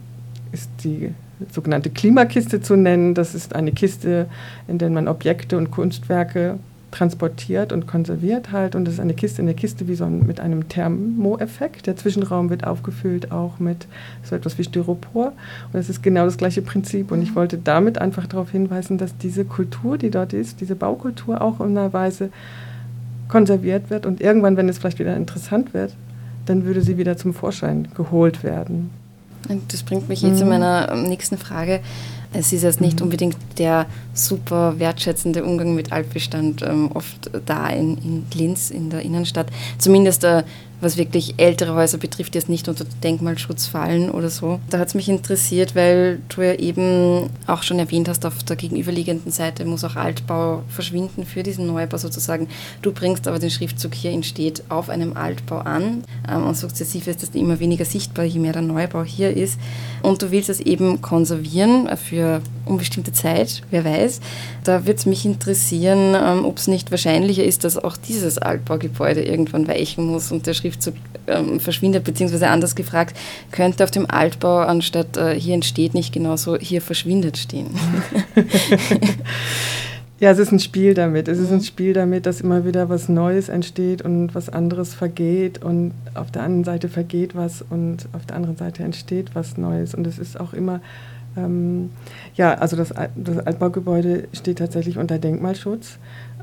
ist 0.51 0.69
die 0.83 1.13
sogenannte 1.51 1.91
Klimakiste 1.91 2.59
zu 2.59 2.75
nennen. 2.75 3.13
Das 3.13 3.35
ist 3.35 3.55
eine 3.55 3.71
Kiste, 3.71 4.27
in 4.67 4.79
der 4.79 4.89
man 4.89 5.07
Objekte 5.07 5.57
und 5.57 5.69
Kunstwerke 5.69 6.57
transportiert 6.91 7.71
und 7.71 7.87
konserviert 7.87 8.51
halt 8.51 8.75
und 8.75 8.85
das 8.85 8.95
ist 8.95 8.99
eine 8.99 9.13
Kiste 9.13 9.41
in 9.41 9.47
der 9.47 9.55
Kiste 9.55 9.87
wie 9.87 9.95
so 9.95 10.05
ein, 10.05 10.25
mit 10.25 10.39
einem 10.39 10.67
Thermoeffekt. 10.67 11.87
Der 11.87 11.95
Zwischenraum 11.95 12.49
wird 12.49 12.65
aufgefüllt 12.65 13.31
auch 13.31 13.59
mit 13.59 13.87
so 14.23 14.35
etwas 14.35 14.57
wie 14.57 14.63
Styropor 14.63 15.33
und 15.71 15.79
es 15.79 15.89
ist 15.89 16.01
genau 16.01 16.25
das 16.25 16.37
gleiche 16.37 16.61
Prinzip 16.61 17.11
und 17.11 17.21
ich 17.21 17.35
wollte 17.35 17.57
damit 17.57 17.99
einfach 17.99 18.25
darauf 18.25 18.51
hinweisen, 18.51 18.97
dass 18.97 19.17
diese 19.17 19.45
Kultur, 19.45 19.97
die 19.97 20.09
dort 20.09 20.33
ist, 20.33 20.61
diese 20.61 20.75
Baukultur 20.75 21.41
auch 21.41 21.59
in 21.59 21.77
einer 21.77 21.93
Weise 21.93 22.29
konserviert 23.27 23.89
wird 23.89 24.05
und 24.05 24.21
irgendwann, 24.21 24.57
wenn 24.57 24.67
es 24.67 24.79
vielleicht 24.79 24.99
wieder 24.99 25.15
interessant 25.15 25.73
wird, 25.73 25.93
dann 26.47 26.65
würde 26.65 26.81
sie 26.81 26.97
wieder 26.97 27.15
zum 27.15 27.33
Vorschein 27.33 27.87
geholt 27.95 28.43
werden. 28.43 28.89
Das 29.69 29.83
bringt 29.83 30.09
mich 30.09 30.21
jetzt 30.21 30.33
mhm. 30.33 30.37
zu 30.37 30.45
meiner 30.45 30.95
nächsten 30.95 31.37
Frage. 31.37 31.79
Es 32.33 32.51
ist 32.51 32.63
jetzt 32.63 32.81
nicht 32.81 32.99
mhm. 32.99 33.05
unbedingt 33.05 33.37
der 33.57 33.85
super 34.25 34.79
wertschätzende 34.79 35.43
Umgang 35.43 35.75
mit 35.75 35.91
Altbestand 35.91 36.61
ähm, 36.61 36.91
oft 36.93 37.31
da 37.45 37.69
in, 37.69 37.97
in 37.97 38.25
Linz, 38.33 38.69
in 38.71 38.89
der 38.89 39.01
Innenstadt. 39.01 39.47
Zumindest 39.77 40.23
äh, 40.23 40.43
was 40.81 40.97
wirklich 40.97 41.35
ältere 41.37 41.75
Häuser 41.75 41.97
betrifft, 41.97 42.33
die 42.33 42.37
jetzt 42.37 42.49
nicht 42.49 42.67
unter 42.67 42.85
Denkmalschutz 43.03 43.67
fallen 43.67 44.09
oder 44.09 44.29
so. 44.29 44.59
Da 44.69 44.79
hat 44.79 44.87
es 44.87 44.95
mich 44.95 45.09
interessiert, 45.09 45.75
weil 45.75 46.19
du 46.29 46.41
ja 46.41 46.53
eben 46.53 47.29
auch 47.47 47.63
schon 47.63 47.79
erwähnt 47.79 48.07
hast, 48.07 48.25
auf 48.25 48.43
der 48.43 48.55
gegenüberliegenden 48.55 49.31
Seite 49.31 49.65
muss 49.65 49.83
auch 49.83 49.95
Altbau 49.95 50.63
verschwinden 50.69 51.25
für 51.25 51.43
diesen 51.43 51.67
Neubau 51.67 51.97
sozusagen. 51.97 52.47
Du 52.81 52.91
bringst 52.91 53.27
aber 53.27 53.39
den 53.39 53.49
Schriftzug 53.49 53.93
hier 53.93 54.11
entsteht 54.11 54.63
auf 54.69 54.89
einem 54.89 55.17
Altbau 55.17 55.59
an 55.59 56.03
ähm, 56.29 56.45
und 56.45 56.55
sukzessive 56.55 57.09
ist 57.09 57.23
das 57.23 57.29
immer 57.31 57.59
weniger 57.59 57.85
sichtbar, 57.85 58.25
je 58.25 58.39
mehr 58.39 58.53
der 58.53 58.61
Neubau 58.61 59.03
hier 59.03 59.35
ist. 59.35 59.59
Und 60.01 60.21
du 60.21 60.31
willst 60.31 60.49
es 60.49 60.59
eben 60.59 61.01
konservieren 61.01 61.89
für 61.97 62.41
unbestimmte 62.65 63.11
Zeit, 63.11 63.63
wer 63.69 63.83
weiß. 63.83 64.08
Da 64.63 64.85
würde 64.85 64.97
es 64.97 65.05
mich 65.05 65.25
interessieren, 65.25 66.15
ähm, 66.15 66.45
ob 66.45 66.57
es 66.57 66.67
nicht 66.67 66.91
wahrscheinlicher 66.91 67.43
ist, 67.43 67.63
dass 67.63 67.77
auch 67.77 67.97
dieses 67.97 68.37
Altbaugebäude 68.37 69.23
irgendwann 69.23 69.67
weichen 69.67 70.05
muss 70.05 70.31
und 70.31 70.47
der 70.47 70.53
Schriftzug 70.53 70.95
ähm, 71.27 71.59
verschwindet, 71.59 72.03
beziehungsweise 72.03 72.49
anders 72.49 72.75
gefragt, 72.75 73.15
könnte 73.51 73.83
auf 73.83 73.91
dem 73.91 74.09
Altbau 74.09 74.59
anstatt 74.59 75.17
äh, 75.17 75.39
hier 75.39 75.53
entsteht 75.53 75.93
nicht 75.93 76.13
genauso 76.13 76.57
hier 76.57 76.81
verschwindet 76.81 77.37
stehen. 77.37 77.67
Ja, 80.19 80.31
es 80.31 80.39
ist 80.39 80.51
ein 80.51 80.59
Spiel 80.59 80.93
damit. 80.95 81.29
Es 81.29 81.39
ist 81.39 81.49
ein 81.49 81.61
Spiel 81.61 81.93
damit, 81.93 82.25
dass 82.25 82.41
immer 82.41 82.65
wieder 82.65 82.89
was 82.89 83.07
Neues 83.07 83.47
entsteht 83.47 84.01
und 84.01 84.35
was 84.35 84.49
anderes 84.49 84.93
vergeht 84.93 85.63
und 85.63 85.93
auf 86.13 86.29
der 86.29 86.43
anderen 86.43 86.65
Seite 86.65 86.89
vergeht 86.89 87.35
was 87.35 87.63
und 87.69 88.09
auf 88.11 88.25
der 88.25 88.35
anderen 88.35 88.57
Seite 88.57 88.83
entsteht 88.83 89.33
was 89.33 89.57
Neues. 89.57 89.95
Und 89.95 90.05
es 90.05 90.19
ist 90.19 90.37
auch 90.37 90.51
immer 90.51 90.81
ähm, 91.37 91.89
ja, 92.35 92.53
also 92.55 92.75
das, 92.75 92.93
das 93.15 93.39
Altbaugebäude 93.45 94.27
steht 94.33 94.59
tatsächlich 94.59 94.97
unter 94.97 95.17
Denkmalschutz. 95.19 95.97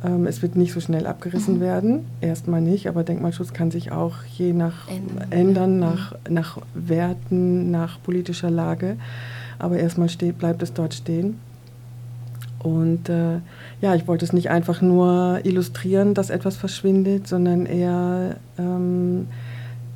Ähm, 0.05 0.27
es 0.27 0.43
wird 0.43 0.57
nicht 0.57 0.73
so 0.73 0.81
schnell 0.81 1.07
abgerissen 1.07 1.57
Mhm. 1.57 1.61
werden, 1.61 2.05
erstmal 2.21 2.61
nicht, 2.61 2.89
aber 2.89 3.03
Denkmalschutz 3.03 3.53
kann 3.53 3.71
sich 3.71 3.93
auch 3.93 4.17
je 4.37 4.53
nach 4.53 4.89
Ändern. 4.89 5.33
ändern, 5.33 5.79
nach, 5.79 6.15
nach 6.29 6.59
Werten, 6.75 7.71
nach 7.71 7.99
politischer 8.03 8.51
Lage. 8.51 8.97
Aber 9.59 9.79
erstmal 9.79 10.09
steht, 10.11 10.39
bleibt 10.39 10.63
es 10.63 10.75
dort 10.75 10.93
stehen. 10.95 11.39
Und 12.59 13.09
äh, 13.09 13.39
ja, 13.81 13.95
ich 13.95 14.07
wollte 14.09 14.25
es 14.25 14.33
nicht 14.33 14.51
einfach 14.51 14.83
nur 14.83 15.41
illustrieren, 15.45 16.15
dass 16.15 16.31
etwas 16.31 16.57
verschwindet, 16.57 17.29
sondern 17.29 17.65
eher 17.65 18.37
ähm, 18.59 19.29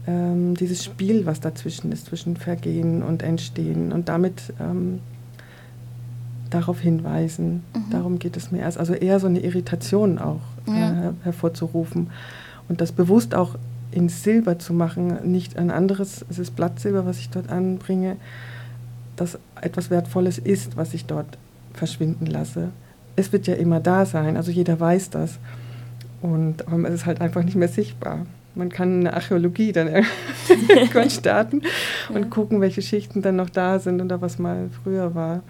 ähm, 0.07 0.55
dieses 0.55 0.85
Spiel, 0.85 1.27
was 1.27 1.41
dazwischen 1.41 1.93
ist, 1.93 2.07
zwischen 2.07 2.37
Vergehen 2.37 3.03
und 3.03 3.23
Entstehen 3.23 3.93
und 3.93 4.09
damit 4.09 4.53
ähm, 4.61 5.01
darauf 6.51 6.81
hinweisen. 6.81 7.63
Mhm. 7.75 7.91
Darum 7.91 8.19
geht 8.19 8.37
es 8.37 8.51
mir 8.51 8.61
erst. 8.61 8.79
Also 8.79 8.93
eher 8.95 9.21
so 9.21 9.27
eine 9.27 9.41
Irritation 9.41 10.19
auch 10.19 10.41
Ja. 10.67 10.75
äh, 10.75 10.77
her- 10.95 11.15
hervorzurufen 11.23 12.11
und 12.69 12.81
das 12.81 12.93
bewusst 12.93 13.35
auch 13.35 13.57
in 13.93 14.09
Silber 14.09 14.59
zu 14.59 14.73
machen, 14.73 15.31
nicht 15.31 15.57
ein 15.59 15.71
anderes, 15.71 16.25
es 16.31 16.39
ist 16.39 16.55
Blattsilber, 16.55 17.07
was 17.07 17.19
ich 17.19 17.31
dort 17.31 17.51
anbringe, 17.51 18.17
das 19.17 19.37
etwas 19.61 19.91
Wertvolles 19.91 20.39
ist, 20.39 20.77
was 20.77 20.95
ich 20.95 21.07
dort 21.07 21.39
verschwinden 21.75 22.27
lasse. 22.27 22.69
Es 23.17 23.33
wird 23.33 23.47
ja 23.49 23.55
immer 23.55 23.81
da 23.81 24.07
sein, 24.07 24.37
also 24.37 24.51
jeder 24.53 24.79
weiß 24.79 25.11
das. 25.11 25.39
Und 26.23 26.69
aber 26.69 26.89
es 26.89 26.95
ist 26.95 27.07
halt 27.07 27.21
einfach 27.21 27.43
nicht 27.43 27.57
mehr 27.57 27.69
sichtbar. 27.69 28.27
Man 28.55 28.69
kann 28.69 29.01
eine 29.01 29.15
Archäologie 29.15 29.73
dann 29.73 29.89
irgendwann 30.69 31.11
starten 31.11 31.63
und 32.09 32.23
Ja. 32.23 32.29
gucken, 32.29 32.61
welche 32.61 32.83
Schichten 32.83 33.23
dann 33.23 33.37
noch 33.37 33.51
da 33.51 33.79
sind 33.79 34.01
oder 34.01 34.21
was 34.21 34.39
mal 34.39 34.71
früher 34.83 35.15
war. 35.15 35.43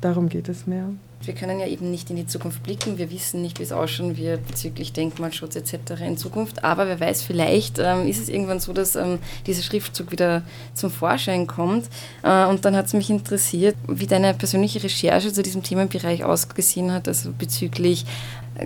Darum 0.00 0.28
geht 0.28 0.48
es 0.48 0.66
mehr. 0.66 0.88
Wir 1.22 1.32
können 1.34 1.58
ja 1.58 1.66
eben 1.66 1.90
nicht 1.90 2.10
in 2.10 2.16
die 2.16 2.26
Zukunft 2.26 2.62
blicken. 2.62 2.98
Wir 2.98 3.10
wissen 3.10 3.40
nicht, 3.40 3.58
wie 3.58 3.62
es 3.62 3.72
ausschauen 3.72 4.18
wird 4.18 4.46
bezüglich 4.46 4.92
Denkmalschutz 4.92 5.56
etc. 5.56 6.02
in 6.06 6.18
Zukunft. 6.18 6.62
Aber 6.62 6.86
wer 6.86 7.00
weiß, 7.00 7.22
vielleicht 7.22 7.78
ähm, 7.78 8.06
ist 8.06 8.20
es 8.20 8.28
irgendwann 8.28 8.60
so, 8.60 8.74
dass 8.74 8.94
ähm, 8.94 9.18
dieser 9.46 9.62
Schriftzug 9.62 10.12
wieder 10.12 10.42
zum 10.74 10.90
Vorschein 10.90 11.46
kommt. 11.46 11.88
Äh, 12.22 12.44
und 12.44 12.66
dann 12.66 12.76
hat 12.76 12.86
es 12.86 12.92
mich 12.92 13.08
interessiert, 13.08 13.74
wie 13.88 14.06
deine 14.06 14.34
persönliche 14.34 14.82
Recherche 14.82 15.32
zu 15.32 15.42
diesem 15.42 15.62
Themenbereich 15.62 16.24
ausgesehen 16.24 16.92
hat, 16.92 17.08
also 17.08 17.32
bezüglich 17.38 18.04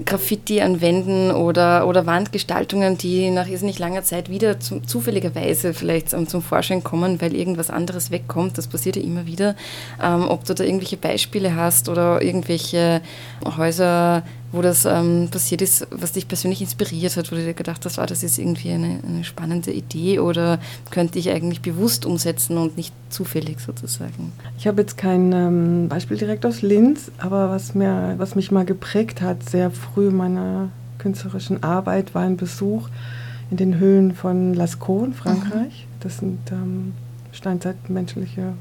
Graffiti 0.05 0.61
an 0.61 0.83
Wänden 0.83 1.31
oder, 1.31 1.87
oder 1.87 2.05
Wandgestaltungen, 2.05 2.99
die 2.99 3.31
nach 3.31 3.49
irrsinnig 3.49 3.79
langer 3.79 4.03
Zeit 4.03 4.29
wieder 4.29 4.61
zum, 4.61 4.87
zufälligerweise 4.87 5.73
vielleicht 5.73 6.13
ähm, 6.13 6.29
zum 6.29 6.43
Vorschein 6.43 6.85
kommen, 6.85 7.23
weil 7.23 7.35
irgendwas 7.35 7.71
anderes 7.71 8.11
wegkommt. 8.11 8.59
Das 8.59 8.67
passiert 8.67 8.97
ja 8.97 9.03
immer 9.03 9.25
wieder. 9.25 9.55
Ähm, 10.03 10.29
ob 10.29 10.45
du 10.45 10.55
da 10.55 10.63
irgendwelche 10.63 10.99
Beispiele 10.99 11.57
hast 11.57 11.89
oder 11.89 12.21
irgendwelche 12.21 13.01
Häuser, 13.57 14.25
wo 14.51 14.63
das 14.63 14.85
ähm, 14.87 15.29
passiert 15.31 15.61
ist, 15.61 15.87
was 15.91 16.13
dich 16.13 16.27
persönlich 16.27 16.63
inspiriert 16.63 17.17
hat, 17.17 17.31
wo 17.31 17.37
du 17.37 17.45
dir 17.45 17.55
gedacht 17.55 17.85
hast, 17.85 17.99
ah, 17.99 18.07
das 18.07 18.23
ist 18.23 18.39
irgendwie 18.39 18.71
eine, 18.71 19.01
eine 19.07 19.25
spannende 19.25 19.73
Idee 19.73 20.21
oder 20.21 20.59
könnte 20.91 21.19
ich 21.19 21.31
eigentlich 21.31 21.61
bewusst 21.61 22.07
umsetzen 22.07 22.57
und 22.57 22.77
nicht 22.77 22.95
zufällig 23.11 23.61
sozusagen. 23.61 24.33
Ich 24.57 24.67
habe 24.67 24.81
jetzt 24.81 24.97
kein 24.97 25.33
ähm, 25.33 25.89
Beispiel 25.89 26.17
direkt 26.17 26.47
aus 26.47 26.63
Linz, 26.63 27.11
aber 27.19 27.51
was, 27.51 27.75
mir, 27.75 28.15
was 28.17 28.35
mich 28.35 28.51
mal 28.51 28.65
geprägt 28.65 29.21
hat, 29.21 29.49
sehr 29.49 29.71
früh 29.71 30.09
in 30.09 30.17
meiner 30.17 30.71
künstlerischen 30.99 31.63
Arbeit, 31.63 32.15
war 32.15 32.23
ein 32.23 32.37
Besuch 32.37 32.89
in 33.51 33.59
den 33.59 33.79
Höhlen 33.79 34.15
von 34.15 34.55
Lascaux 34.55 35.07
in 35.07 35.15
Frankreich. 35.15 35.87
Das 36.01 36.19
sind 36.19 36.39
ähm, 36.53 36.95
steinzeitmenschliche 37.33 38.55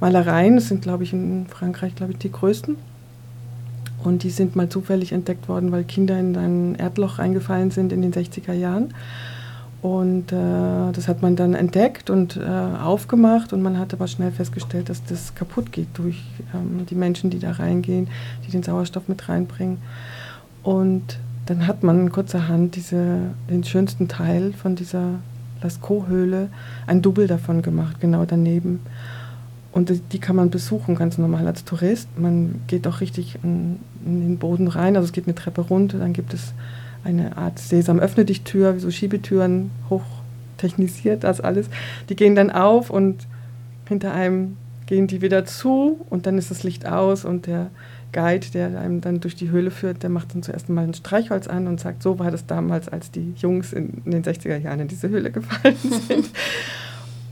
Malereien. 0.00 0.56
Das 0.56 0.68
sind, 0.68 0.82
glaube 0.82 1.04
ich, 1.04 1.12
in 1.12 1.46
Frankreich, 1.48 1.94
glaube 1.94 2.12
ich, 2.12 2.18
die 2.18 2.32
größten. 2.32 2.76
Und 4.02 4.22
die 4.22 4.30
sind 4.30 4.56
mal 4.56 4.68
zufällig 4.68 5.12
entdeckt 5.12 5.48
worden, 5.48 5.72
weil 5.72 5.84
Kinder 5.84 6.18
in 6.18 6.36
ein 6.36 6.74
Erdloch 6.74 7.18
reingefallen 7.18 7.70
sind 7.70 7.92
in 7.92 8.02
den 8.02 8.12
60er 8.12 8.52
Jahren. 8.52 8.94
Und 9.82 10.30
äh, 10.30 10.92
das 10.92 11.08
hat 11.08 11.22
man 11.22 11.36
dann 11.36 11.54
entdeckt 11.54 12.10
und 12.10 12.36
äh, 12.36 12.40
aufgemacht 12.42 13.54
und 13.54 13.62
man 13.62 13.78
hat 13.78 13.94
aber 13.94 14.08
schnell 14.08 14.30
festgestellt, 14.30 14.90
dass 14.90 15.02
das 15.04 15.34
kaputt 15.34 15.72
geht 15.72 15.88
durch 15.94 16.22
ähm, 16.54 16.84
die 16.84 16.94
Menschen, 16.94 17.30
die 17.30 17.38
da 17.38 17.52
reingehen, 17.52 18.08
die 18.46 18.50
den 18.50 18.62
Sauerstoff 18.62 19.08
mit 19.08 19.26
reinbringen. 19.28 19.78
Und 20.62 21.18
dann 21.46 21.66
hat 21.66 21.82
man 21.82 22.12
kurzerhand 22.12 22.76
diese, 22.76 23.32
den 23.48 23.64
schönsten 23.64 24.06
Teil 24.06 24.52
von 24.52 24.76
dieser 24.76 25.14
Lascaux-Höhle, 25.62 26.48
ein 26.86 27.00
Double 27.00 27.26
davon 27.26 27.62
gemacht, 27.62 28.00
genau 28.00 28.26
daneben. 28.26 28.80
Und 29.72 29.92
die, 30.12 30.18
kann 30.18 30.34
man 30.34 30.50
besuchen, 30.50 30.96
ganz 30.96 31.16
normal 31.16 31.46
als 31.46 31.64
Tourist. 31.64 32.08
Man 32.18 32.62
geht 32.66 32.86
auch 32.88 33.00
richtig 33.00 33.38
in, 33.44 33.78
in 34.04 34.20
den 34.20 34.38
Boden 34.38 34.66
rein, 34.66 34.96
also 34.96 35.06
es 35.06 35.12
geht 35.12 35.26
eine 35.26 35.34
Treppe 35.34 35.60
runter, 35.60 35.98
dann 35.98 36.12
gibt 36.12 36.34
es 36.34 36.52
eine 37.04 37.36
Art 37.36 37.58
Sesam, 37.58 38.00
öffne 38.00 38.24
dich 38.24 38.42
Tür, 38.42 38.74
wie 38.74 38.80
so 38.80 38.90
Schiebetüren, 38.90 39.70
hoch 39.88 40.02
technisiert, 40.58 41.24
das 41.24 41.40
alles. 41.40 41.68
Die 42.08 42.16
gehen 42.16 42.34
dann 42.34 42.50
auf 42.50 42.90
und 42.90 43.26
hinter 43.88 44.12
einem 44.12 44.56
gehen 44.86 45.06
die 45.06 45.22
wieder 45.22 45.44
zu 45.44 46.04
und 46.10 46.26
dann 46.26 46.36
ist 46.36 46.50
das 46.50 46.64
Licht 46.64 46.84
aus 46.86 47.24
und 47.24 47.46
der 47.46 47.70
Guide, 48.12 48.46
der 48.52 48.80
einem 48.80 49.00
dann 49.00 49.20
durch 49.20 49.36
die 49.36 49.50
Höhle 49.50 49.70
führt, 49.70 50.02
der 50.02 50.10
macht 50.10 50.34
dann 50.34 50.42
zuerst 50.42 50.68
mal 50.68 50.82
ein 50.82 50.94
Streichholz 50.94 51.46
an 51.46 51.68
und 51.68 51.78
sagt, 51.78 52.02
so 52.02 52.18
war 52.18 52.30
das 52.30 52.46
damals, 52.46 52.88
als 52.88 53.10
die 53.10 53.34
Jungs 53.36 53.72
in, 53.72 54.02
in 54.04 54.10
den 54.10 54.24
60er 54.24 54.56
Jahren 54.56 54.80
in 54.80 54.88
diese 54.88 55.08
Höhle 55.08 55.30
gefallen 55.30 55.76
sind. 56.08 56.28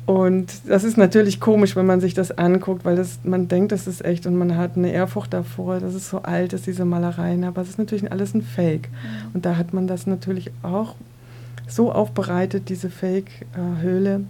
Und 0.08 0.66
das 0.66 0.84
ist 0.84 0.96
natürlich 0.96 1.38
komisch, 1.38 1.76
wenn 1.76 1.84
man 1.84 2.00
sich 2.00 2.14
das 2.14 2.30
anguckt, 2.38 2.86
weil 2.86 2.96
das, 2.96 3.18
man 3.24 3.46
denkt, 3.46 3.72
das 3.72 3.86
ist 3.86 4.02
echt 4.02 4.26
und 4.26 4.36
man 4.36 4.56
hat 4.56 4.74
eine 4.74 4.90
Ehrfurcht 4.90 5.34
davor, 5.34 5.80
dass 5.80 5.92
es 5.92 6.08
so 6.08 6.22
alt 6.22 6.54
ist, 6.54 6.66
diese 6.66 6.86
Malereien, 6.86 7.44
aber 7.44 7.60
es 7.60 7.68
ist 7.68 7.78
natürlich 7.78 8.10
alles 8.10 8.32
ein 8.32 8.40
Fake. 8.40 8.88
Und 9.34 9.44
da 9.44 9.58
hat 9.58 9.74
man 9.74 9.86
das 9.86 10.06
natürlich 10.06 10.50
auch 10.62 10.94
so 11.66 11.92
aufbereitet, 11.92 12.70
diese 12.70 12.88
Fake-Höhle, 12.88 14.22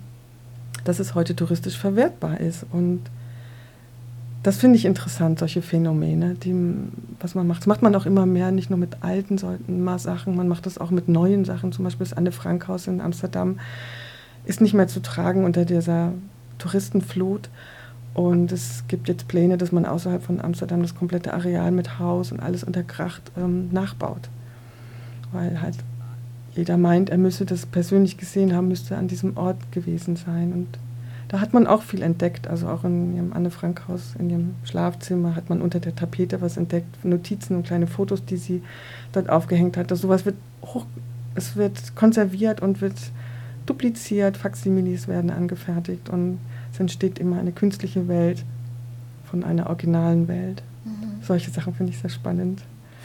dass 0.82 0.98
es 0.98 1.14
heute 1.14 1.36
touristisch 1.36 1.78
verwertbar 1.78 2.40
ist. 2.40 2.66
Und 2.72 3.02
das 4.42 4.56
finde 4.56 4.78
ich 4.78 4.84
interessant, 4.84 5.38
solche 5.38 5.62
Phänomene, 5.62 6.34
die, 6.34 6.56
was 7.20 7.36
man 7.36 7.46
macht. 7.46 7.60
Das 7.60 7.66
macht 7.68 7.82
man 7.82 7.94
auch 7.94 8.04
immer 8.04 8.26
mehr, 8.26 8.50
nicht 8.50 8.68
nur 8.68 8.80
mit 8.80 8.96
alten 9.04 9.38
Sachen, 9.38 10.34
man 10.34 10.48
macht 10.48 10.66
das 10.66 10.78
auch 10.78 10.90
mit 10.90 11.06
neuen 11.06 11.44
Sachen. 11.44 11.70
Zum 11.70 11.84
Beispiel 11.84 12.04
das 12.04 12.16
Anne-Frank-Haus 12.16 12.88
in 12.88 13.00
Amsterdam 13.00 13.60
ist 14.48 14.60
nicht 14.60 14.74
mehr 14.74 14.88
zu 14.88 15.00
tragen 15.00 15.44
unter 15.44 15.64
dieser 15.64 16.12
Touristenflut. 16.58 17.50
Und 18.14 18.50
es 18.50 18.82
gibt 18.88 19.06
jetzt 19.06 19.28
Pläne, 19.28 19.58
dass 19.58 19.70
man 19.70 19.84
außerhalb 19.84 20.22
von 20.22 20.40
Amsterdam 20.40 20.82
das 20.82 20.94
komplette 20.94 21.34
Areal 21.34 21.70
mit 21.70 21.98
Haus 21.98 22.32
und 22.32 22.40
alles 22.40 22.64
unter 22.64 22.82
Kracht 22.82 23.30
ähm, 23.36 23.68
nachbaut. 23.70 24.28
Weil 25.32 25.60
halt 25.60 25.76
jeder 26.54 26.78
meint, 26.78 27.10
er 27.10 27.18
müsse 27.18 27.44
das 27.44 27.66
persönlich 27.66 28.16
gesehen 28.16 28.54
haben, 28.54 28.68
müsste 28.68 28.96
an 28.96 29.06
diesem 29.06 29.36
Ort 29.36 29.70
gewesen 29.70 30.16
sein. 30.16 30.52
Und 30.52 30.66
da 31.28 31.40
hat 31.40 31.52
man 31.52 31.66
auch 31.66 31.82
viel 31.82 32.02
entdeckt. 32.02 32.48
Also 32.48 32.68
auch 32.68 32.84
in 32.84 33.14
ihrem 33.14 33.34
Anne-Frank-Haus, 33.34 34.16
in 34.18 34.30
ihrem 34.30 34.54
Schlafzimmer 34.64 35.36
hat 35.36 35.50
man 35.50 35.60
unter 35.60 35.78
der 35.78 35.94
Tapete 35.94 36.40
was 36.40 36.56
entdeckt, 36.56 37.04
Notizen 37.04 37.54
und 37.54 37.66
kleine 37.66 37.86
Fotos, 37.86 38.24
die 38.24 38.38
sie 38.38 38.62
dort 39.12 39.28
aufgehängt 39.28 39.76
hat. 39.76 39.92
Also 39.92 40.08
sowas 40.08 40.24
wird 40.24 40.36
hoch, 40.62 40.86
es 41.34 41.54
wird 41.54 41.94
konserviert 41.94 42.60
und 42.60 42.80
wird 42.80 42.96
dupliziert, 43.68 44.36
Faksimilis 44.36 45.08
werden 45.08 45.30
angefertigt 45.30 46.08
und 46.08 46.38
es 46.72 46.80
entsteht 46.80 47.18
immer 47.18 47.38
eine 47.38 47.52
künstliche 47.52 48.08
Welt 48.08 48.44
von 49.30 49.44
einer 49.44 49.68
originalen 49.68 50.28
Welt. 50.28 50.62
Mhm. 50.84 51.22
Solche 51.22 51.50
Sachen 51.50 51.74
finde 51.74 51.92
ich 51.92 51.98
sehr 51.98 52.10
spannend. 52.10 52.62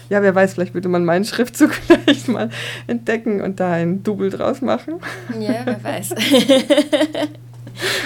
Ja, 0.09 0.21
wer 0.21 0.35
weiß, 0.35 0.53
vielleicht 0.53 0.73
würde 0.73 0.89
man 0.89 1.05
meinen 1.05 1.25
Schriftzug 1.25 1.73
vielleicht 1.87 2.27
mal 2.27 2.49
entdecken 2.87 3.41
und 3.41 3.59
da 3.59 3.73
ein 3.73 4.03
Double 4.03 4.29
draus 4.29 4.61
machen. 4.61 4.95
Ja, 5.39 5.61
wer 5.65 5.83
weiß. 5.83 6.09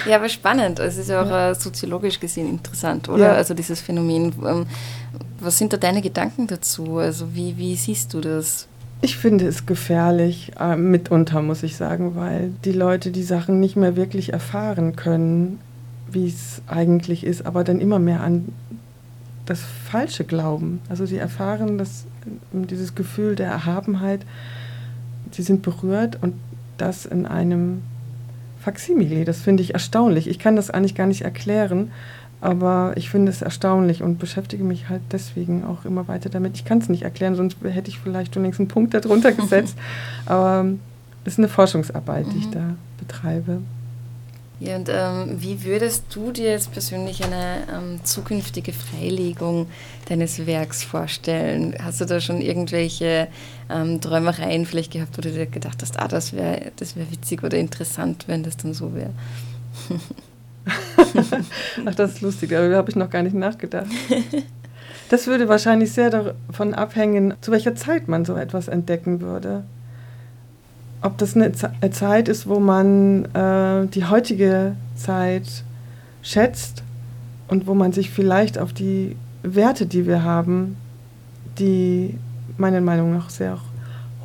ja, 0.08 0.16
aber 0.16 0.30
spannend. 0.30 0.80
Es 0.80 0.98
ist 0.98 1.10
ja 1.10 1.22
auch 1.22 1.32
äh, 1.32 1.56
soziologisch 1.56 2.20
gesehen 2.20 2.50
interessant, 2.50 3.10
oder? 3.10 3.26
Ja. 3.26 3.34
Also 3.34 3.54
dieses 3.54 3.82
Phänomen. 3.82 4.34
Ähm, 4.46 4.66
was 5.40 5.58
sind 5.58 5.74
da 5.74 5.78
deine 5.78 6.02
Gedanken 6.02 6.48
dazu? 6.48 6.98
Also 6.98 7.36
wie, 7.36 7.58
wie 7.58 7.76
siehst 7.76 8.14
du 8.14 8.22
das? 8.22 8.68
Ich 9.00 9.18
finde 9.18 9.46
es 9.46 9.66
gefährlich, 9.66 10.54
äh, 10.60 10.76
mitunter 10.76 11.42
muss 11.42 11.62
ich 11.62 11.78
sagen, 11.78 12.16
weil 12.16 12.52
die 12.66 12.72
Leute 12.72 13.12
die 13.12 13.24
Sachen 13.24 13.60
nicht 13.60 13.76
mehr 13.76 13.96
wirklich 13.96 14.34
erfahren 14.34 14.96
können, 14.96 15.60
wie 16.12 16.28
es 16.28 16.62
eigentlich 16.68 17.24
ist, 17.24 17.46
aber 17.46 17.64
dann 17.64 17.80
immer 17.80 18.00
mehr 18.00 18.22
an 18.22 18.50
das 19.46 19.62
Falsche 19.62 20.24
glauben. 20.24 20.82
Also 20.90 21.06
sie 21.06 21.18
erfahren 21.18 21.78
das, 21.78 22.06
äh, 22.26 22.66
dieses 22.66 22.96
Gefühl 22.96 23.36
der 23.36 23.48
Erhabenheit, 23.48 24.26
sie 25.32 25.44
sind 25.44 25.62
berührt 25.62 26.18
und 26.22 26.34
das 26.78 27.06
in 27.06 27.26
einem 27.26 27.84
Faksimile. 28.60 29.26
Das 29.26 29.42
finde 29.42 29.64
ich 29.64 29.74
erstaunlich. 29.74 30.28
Ich 30.28 30.40
kann 30.40 30.56
das 30.56 30.70
eigentlich 30.70 30.96
gar 30.96 31.08
nicht 31.08 31.22
erklären, 31.22 31.92
aber 32.42 32.94
ich 32.96 33.10
finde 33.10 33.32
es 33.32 33.42
erstaunlich 33.42 34.04
und 34.04 34.20
beschäftige 34.20 34.64
mich 34.64 34.90
halt 34.90 35.02
deswegen 35.12 35.64
auch 35.66 35.86
immer 35.86 36.08
weiter 36.08 36.30
damit. 36.30 36.56
Ich 36.56 36.66
kann 36.66 36.78
es 36.80 36.90
nicht 36.90 37.04
erklären, 37.04 37.36
sonst 37.36 37.58
hätte 37.64 37.90
ich 37.90 38.00
vielleicht 38.00 38.34
schon 38.34 38.44
längst 38.44 38.60
einen 38.60 38.68
Punkt 38.68 38.94
darunter 38.94 39.32
gesetzt. 39.34 39.76
aber 40.26 40.66
es 41.26 41.34
ist 41.34 41.40
eine 41.40 41.50
Forschungsarbeit, 41.50 42.26
die 42.34 42.38
ich 42.40 42.48
Mhm. 42.48 42.52
da 42.52 42.76
betreibe. 43.00 43.62
Ja, 44.60 44.76
und 44.76 44.90
ähm, 44.92 45.36
wie 45.40 45.64
würdest 45.66 46.06
du 46.16 46.32
dir 46.32 46.50
jetzt 46.50 46.72
persönlich 46.72 47.24
eine 47.24 47.58
ähm, 47.72 48.00
zukünftige 48.04 48.74
Freilegung 48.74 49.68
deines 50.10 50.48
Werks 50.48 50.84
vorstellen? 50.84 51.76
Hast 51.80 52.02
du 52.02 52.06
da 52.06 52.20
schon 52.20 52.42
irgendwelche 52.42 53.28
ähm, 53.70 54.02
Träumereien 54.02 54.66
vielleicht 54.66 54.94
gehabt, 54.94 55.16
wo 55.16 55.22
du 55.22 55.30
dir 55.32 55.46
gedacht 55.46 55.84
hast, 55.84 56.00
ah, 56.00 56.08
das 56.08 56.34
wäre 56.34 56.72
das 56.78 56.96
wär 56.96 57.12
witzig 57.12 57.44
oder 57.44 57.56
interessant, 57.58 58.24
wenn 58.28 58.42
das 58.42 58.58
dann 58.58 58.74
so 58.74 58.96
wäre? 58.96 59.12
Ach, 61.86 61.96
das 61.96 62.14
ist 62.14 62.22
lustig, 62.22 62.50
darüber 62.50 62.78
habe 62.78 62.90
ich 62.90 62.96
noch 62.96 63.10
gar 63.10 63.24
nicht 63.24 63.36
nachgedacht. 63.36 63.88
Das 65.10 65.26
würde 65.26 65.48
wahrscheinlich 65.48 65.94
sehr 65.94 66.10
davon 66.10 66.74
abhängen, 66.74 67.34
zu 67.40 67.54
welcher 67.54 67.76
Zeit 67.76 68.10
man 68.10 68.26
so 68.26 68.36
etwas 68.36 68.68
entdecken 68.68 69.22
würde 69.22 69.64
ob 71.02 71.18
das 71.18 71.36
eine 71.36 71.52
Zeit 71.54 72.28
ist, 72.28 72.48
wo 72.48 72.60
man 72.60 73.26
äh, 73.34 73.88
die 73.88 74.06
heutige 74.06 74.76
Zeit 74.96 75.64
schätzt 76.22 76.84
und 77.48 77.68
wo 77.68 77.74
man 77.74 77.94
sich 77.94 78.10
vielleicht 78.10 78.58
auf 78.58 78.74
die 78.74 79.16
Werte, 79.44 79.86
die 79.86 80.08
wir 80.08 80.24
haben, 80.24 80.76
die 81.60 82.18
meiner 82.58 82.82
Meinung 82.82 83.14
nach 83.14 83.30
sehr 83.30 83.58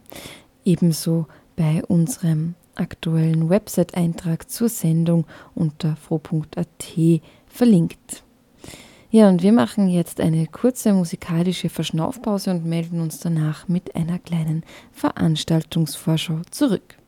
Ebenso 0.64 1.26
bei 1.56 1.84
unserem 1.86 2.54
aktuellen 2.76 3.50
Website-Eintrag 3.50 4.48
zur 4.48 4.68
Sendung 4.68 5.26
unter 5.56 5.96
froh.at 5.96 6.94
verlinkt. 7.48 8.22
Ja, 9.16 9.30
und 9.30 9.42
wir 9.42 9.52
machen 9.52 9.88
jetzt 9.88 10.20
eine 10.20 10.46
kurze 10.46 10.92
musikalische 10.92 11.70
Verschnaufpause 11.70 12.50
und 12.50 12.66
melden 12.66 13.00
uns 13.00 13.18
danach 13.18 13.66
mit 13.66 13.96
einer 13.96 14.18
kleinen 14.18 14.62
Veranstaltungsvorschau 14.92 16.42
zurück. 16.50 16.98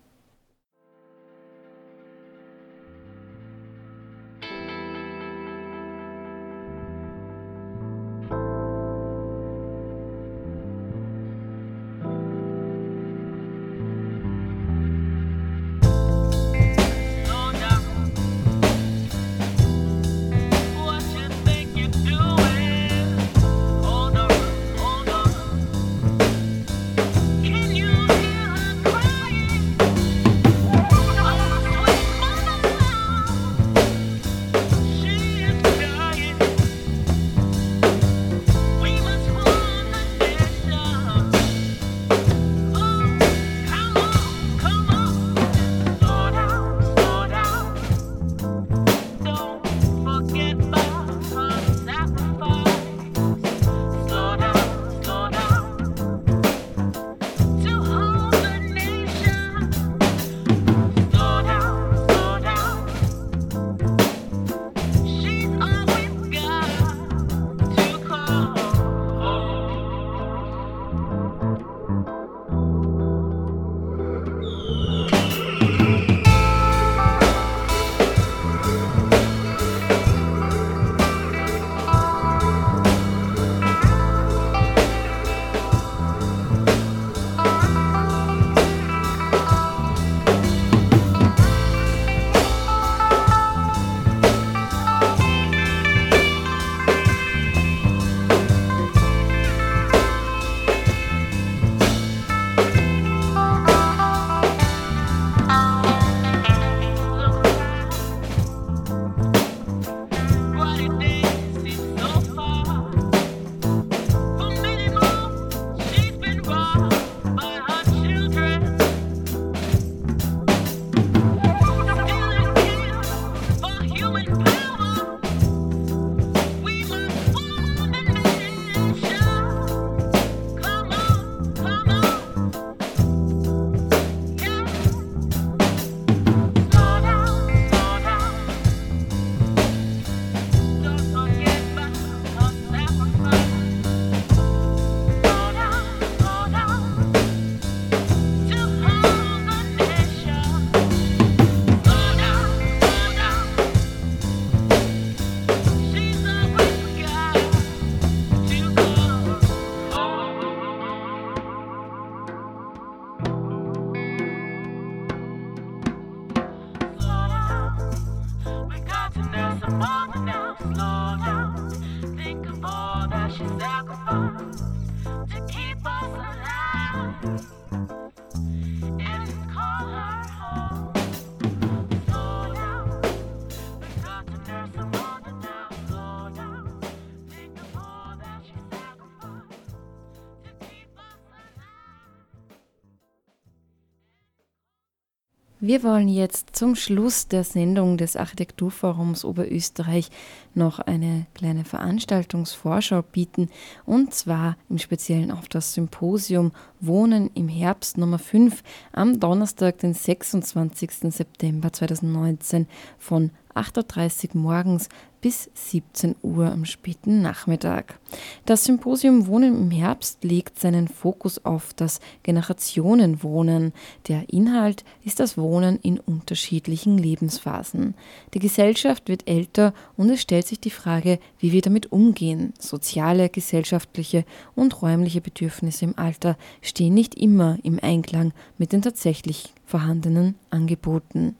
Wir 195.68 195.82
wollen 195.82 196.08
jetzt 196.08 196.56
zum 196.56 196.76
Schluss 196.76 197.28
der 197.28 197.44
Sendung 197.44 197.98
des 197.98 198.16
Architekturforums 198.16 199.22
Oberösterreich 199.22 200.08
noch 200.54 200.78
eine 200.78 201.26
kleine 201.34 201.66
Veranstaltungsvorschau 201.66 203.02
bieten 203.02 203.50
und 203.84 204.14
zwar 204.14 204.56
im 204.70 204.78
Speziellen 204.78 205.30
auf 205.30 205.46
das 205.46 205.74
Symposium 205.74 206.52
Wohnen 206.80 207.30
im 207.34 207.48
Herbst 207.48 207.98
Nummer 207.98 208.18
5 208.18 208.62
am 208.92 209.20
Donnerstag, 209.20 209.76
den 209.76 209.92
26. 209.92 211.12
September 211.12 211.70
2019 211.70 212.66
von 212.98 213.30
8.30 213.54 214.36
Uhr 214.36 214.40
morgens 214.40 214.88
bis 215.20 215.50
17 215.54 216.16
Uhr 216.22 216.46
am 216.50 216.64
späten 216.64 217.22
Nachmittag. 217.22 217.98
Das 218.46 218.64
Symposium 218.64 219.26
Wohnen 219.26 219.56
im 219.56 219.70
Herbst 219.70 220.24
legt 220.24 220.58
seinen 220.58 220.88
Fokus 220.88 221.44
auf 221.44 221.74
das 221.74 222.00
Generationenwohnen. 222.22 223.72
Der 224.08 224.32
Inhalt 224.32 224.84
ist 225.04 225.20
das 225.20 225.36
Wohnen 225.36 225.78
in 225.82 225.98
unterschiedlichen 225.98 226.98
Lebensphasen. 226.98 227.94
Die 228.34 228.38
Gesellschaft 228.38 229.08
wird 229.08 229.28
älter 229.28 229.74
und 229.96 230.10
es 230.10 230.22
stellt 230.22 230.46
sich 230.46 230.60
die 230.60 230.70
Frage, 230.70 231.18
wie 231.38 231.52
wir 231.52 231.62
damit 231.62 231.92
umgehen. 231.92 232.54
Soziale, 232.58 233.28
gesellschaftliche 233.28 234.24
und 234.54 234.82
räumliche 234.82 235.20
Bedürfnisse 235.20 235.84
im 235.84 235.98
Alter 235.98 236.36
stehen 236.62 236.94
nicht 236.94 237.14
immer 237.14 237.58
im 237.62 237.78
Einklang 237.82 238.32
mit 238.56 238.72
den 238.72 238.82
tatsächlich 238.82 239.52
vorhandenen 239.66 240.36
Angeboten. 240.50 241.36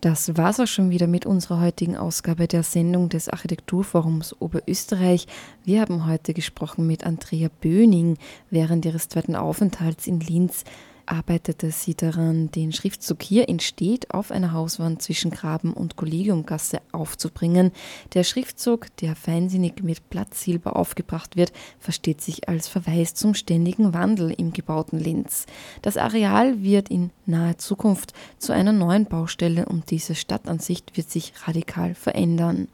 Das 0.00 0.36
war's 0.36 0.60
auch 0.60 0.66
schon 0.66 0.90
wieder 0.90 1.06
mit 1.06 1.24
unserer 1.24 1.60
heutigen 1.60 1.96
Ausgabe 1.96 2.46
der 2.46 2.62
Sendung 2.62 3.08
des 3.08 3.30
Architekturforums 3.30 4.36
Oberösterreich. 4.38 5.26
Wir 5.64 5.80
haben 5.80 6.06
heute 6.06 6.34
gesprochen 6.34 6.86
mit 6.86 7.04
Andrea 7.04 7.48
Böning 7.60 8.18
während 8.50 8.84
ihres 8.84 9.08
zweiten 9.08 9.34
Aufenthalts 9.34 10.06
in 10.06 10.20
Linz 10.20 10.64
arbeitete 11.06 11.70
sie 11.70 11.94
daran, 11.94 12.50
den 12.50 12.72
Schriftzug 12.72 13.22
hier 13.22 13.48
entsteht 13.48 14.10
auf 14.12 14.30
einer 14.30 14.52
Hauswand 14.52 15.02
zwischen 15.02 15.30
Graben 15.30 15.72
und 15.72 15.96
Kollegiumgasse 15.96 16.80
aufzubringen. 16.92 17.72
Der 18.14 18.24
Schriftzug, 18.24 18.94
der 18.96 19.16
feinsinnig 19.16 19.82
mit 19.82 20.10
Blattsilber 20.10 20.76
aufgebracht 20.76 21.36
wird, 21.36 21.52
versteht 21.78 22.20
sich 22.20 22.48
als 22.48 22.68
Verweis 22.68 23.14
zum 23.14 23.34
ständigen 23.34 23.94
Wandel 23.94 24.30
im 24.30 24.52
gebauten 24.52 24.98
Linz. 24.98 25.46
Das 25.82 25.96
Areal 25.96 26.62
wird 26.62 26.88
in 26.88 27.10
naher 27.26 27.58
Zukunft 27.58 28.12
zu 28.38 28.52
einer 28.52 28.72
neuen 28.72 29.06
Baustelle 29.06 29.66
und 29.66 29.90
diese 29.90 30.14
Stadtansicht 30.14 30.96
wird 30.96 31.10
sich 31.10 31.32
radikal 31.46 31.94
verändern. 31.94 32.68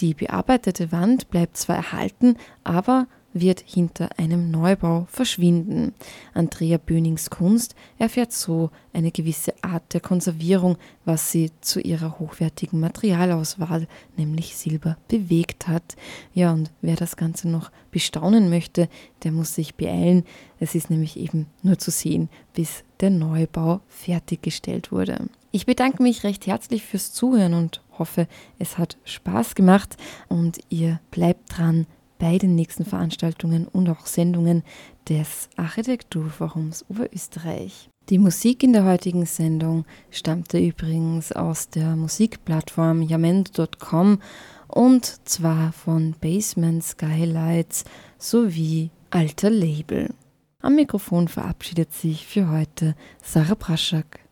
Die 0.00 0.14
bearbeitete 0.14 0.92
Wand 0.92 1.28
bleibt 1.28 1.56
zwar 1.56 1.76
erhalten, 1.76 2.36
aber 2.62 3.08
wird 3.32 3.60
hinter 3.60 4.08
einem 4.18 4.50
Neubau 4.50 5.06
verschwinden. 5.10 5.94
Andrea 6.34 6.78
Bönings 6.78 7.30
Kunst 7.30 7.74
erfährt 7.98 8.32
so 8.32 8.70
eine 8.92 9.10
gewisse 9.10 9.52
Art 9.62 9.94
der 9.94 10.00
Konservierung, 10.00 10.76
was 11.04 11.30
sie 11.30 11.50
zu 11.60 11.80
ihrer 11.80 12.18
hochwertigen 12.18 12.80
Materialauswahl, 12.80 13.86
nämlich 14.16 14.56
Silber, 14.56 14.96
bewegt 15.08 15.68
hat. 15.68 15.96
Ja, 16.34 16.52
und 16.52 16.70
wer 16.80 16.96
das 16.96 17.16
Ganze 17.16 17.48
noch 17.48 17.70
bestaunen 17.90 18.48
möchte, 18.48 18.88
der 19.24 19.32
muss 19.32 19.54
sich 19.54 19.74
beeilen. 19.74 20.24
Es 20.58 20.74
ist 20.74 20.90
nämlich 20.90 21.18
eben 21.18 21.46
nur 21.62 21.78
zu 21.78 21.90
sehen, 21.90 22.28
bis 22.54 22.82
der 23.00 23.10
Neubau 23.10 23.80
fertiggestellt 23.88 24.90
wurde. 24.90 25.26
Ich 25.50 25.66
bedanke 25.66 26.02
mich 26.02 26.24
recht 26.24 26.46
herzlich 26.46 26.82
fürs 26.82 27.12
Zuhören 27.12 27.54
und 27.54 27.82
hoffe, 27.98 28.28
es 28.58 28.78
hat 28.78 28.96
Spaß 29.04 29.54
gemacht 29.54 29.96
und 30.28 30.58
ihr 30.68 31.00
bleibt 31.10 31.56
dran 31.56 31.86
bei 32.18 32.38
den 32.38 32.54
nächsten 32.54 32.84
Veranstaltungen 32.84 33.66
und 33.68 33.88
auch 33.88 34.06
Sendungen 34.06 34.62
des 35.08 35.48
Architekturforums 35.56 36.84
Oberösterreich. 36.88 37.90
Die 38.10 38.18
Musik 38.18 38.62
in 38.62 38.72
der 38.72 38.84
heutigen 38.84 39.26
Sendung 39.26 39.84
stammte 40.10 40.58
übrigens 40.58 41.32
aus 41.32 41.68
der 41.68 41.94
Musikplattform 41.94 43.02
yamendo.com 43.02 44.20
und 44.68 45.28
zwar 45.28 45.72
von 45.72 46.14
Basement 46.20 46.82
Skylights 46.82 47.84
sowie 48.18 48.90
Alter 49.10 49.50
Label. 49.50 50.14
Am 50.60 50.74
Mikrofon 50.74 51.28
verabschiedet 51.28 51.92
sich 51.92 52.26
für 52.26 52.50
heute 52.50 52.94
Sarah 53.22 53.54
Praschak. 53.54 54.27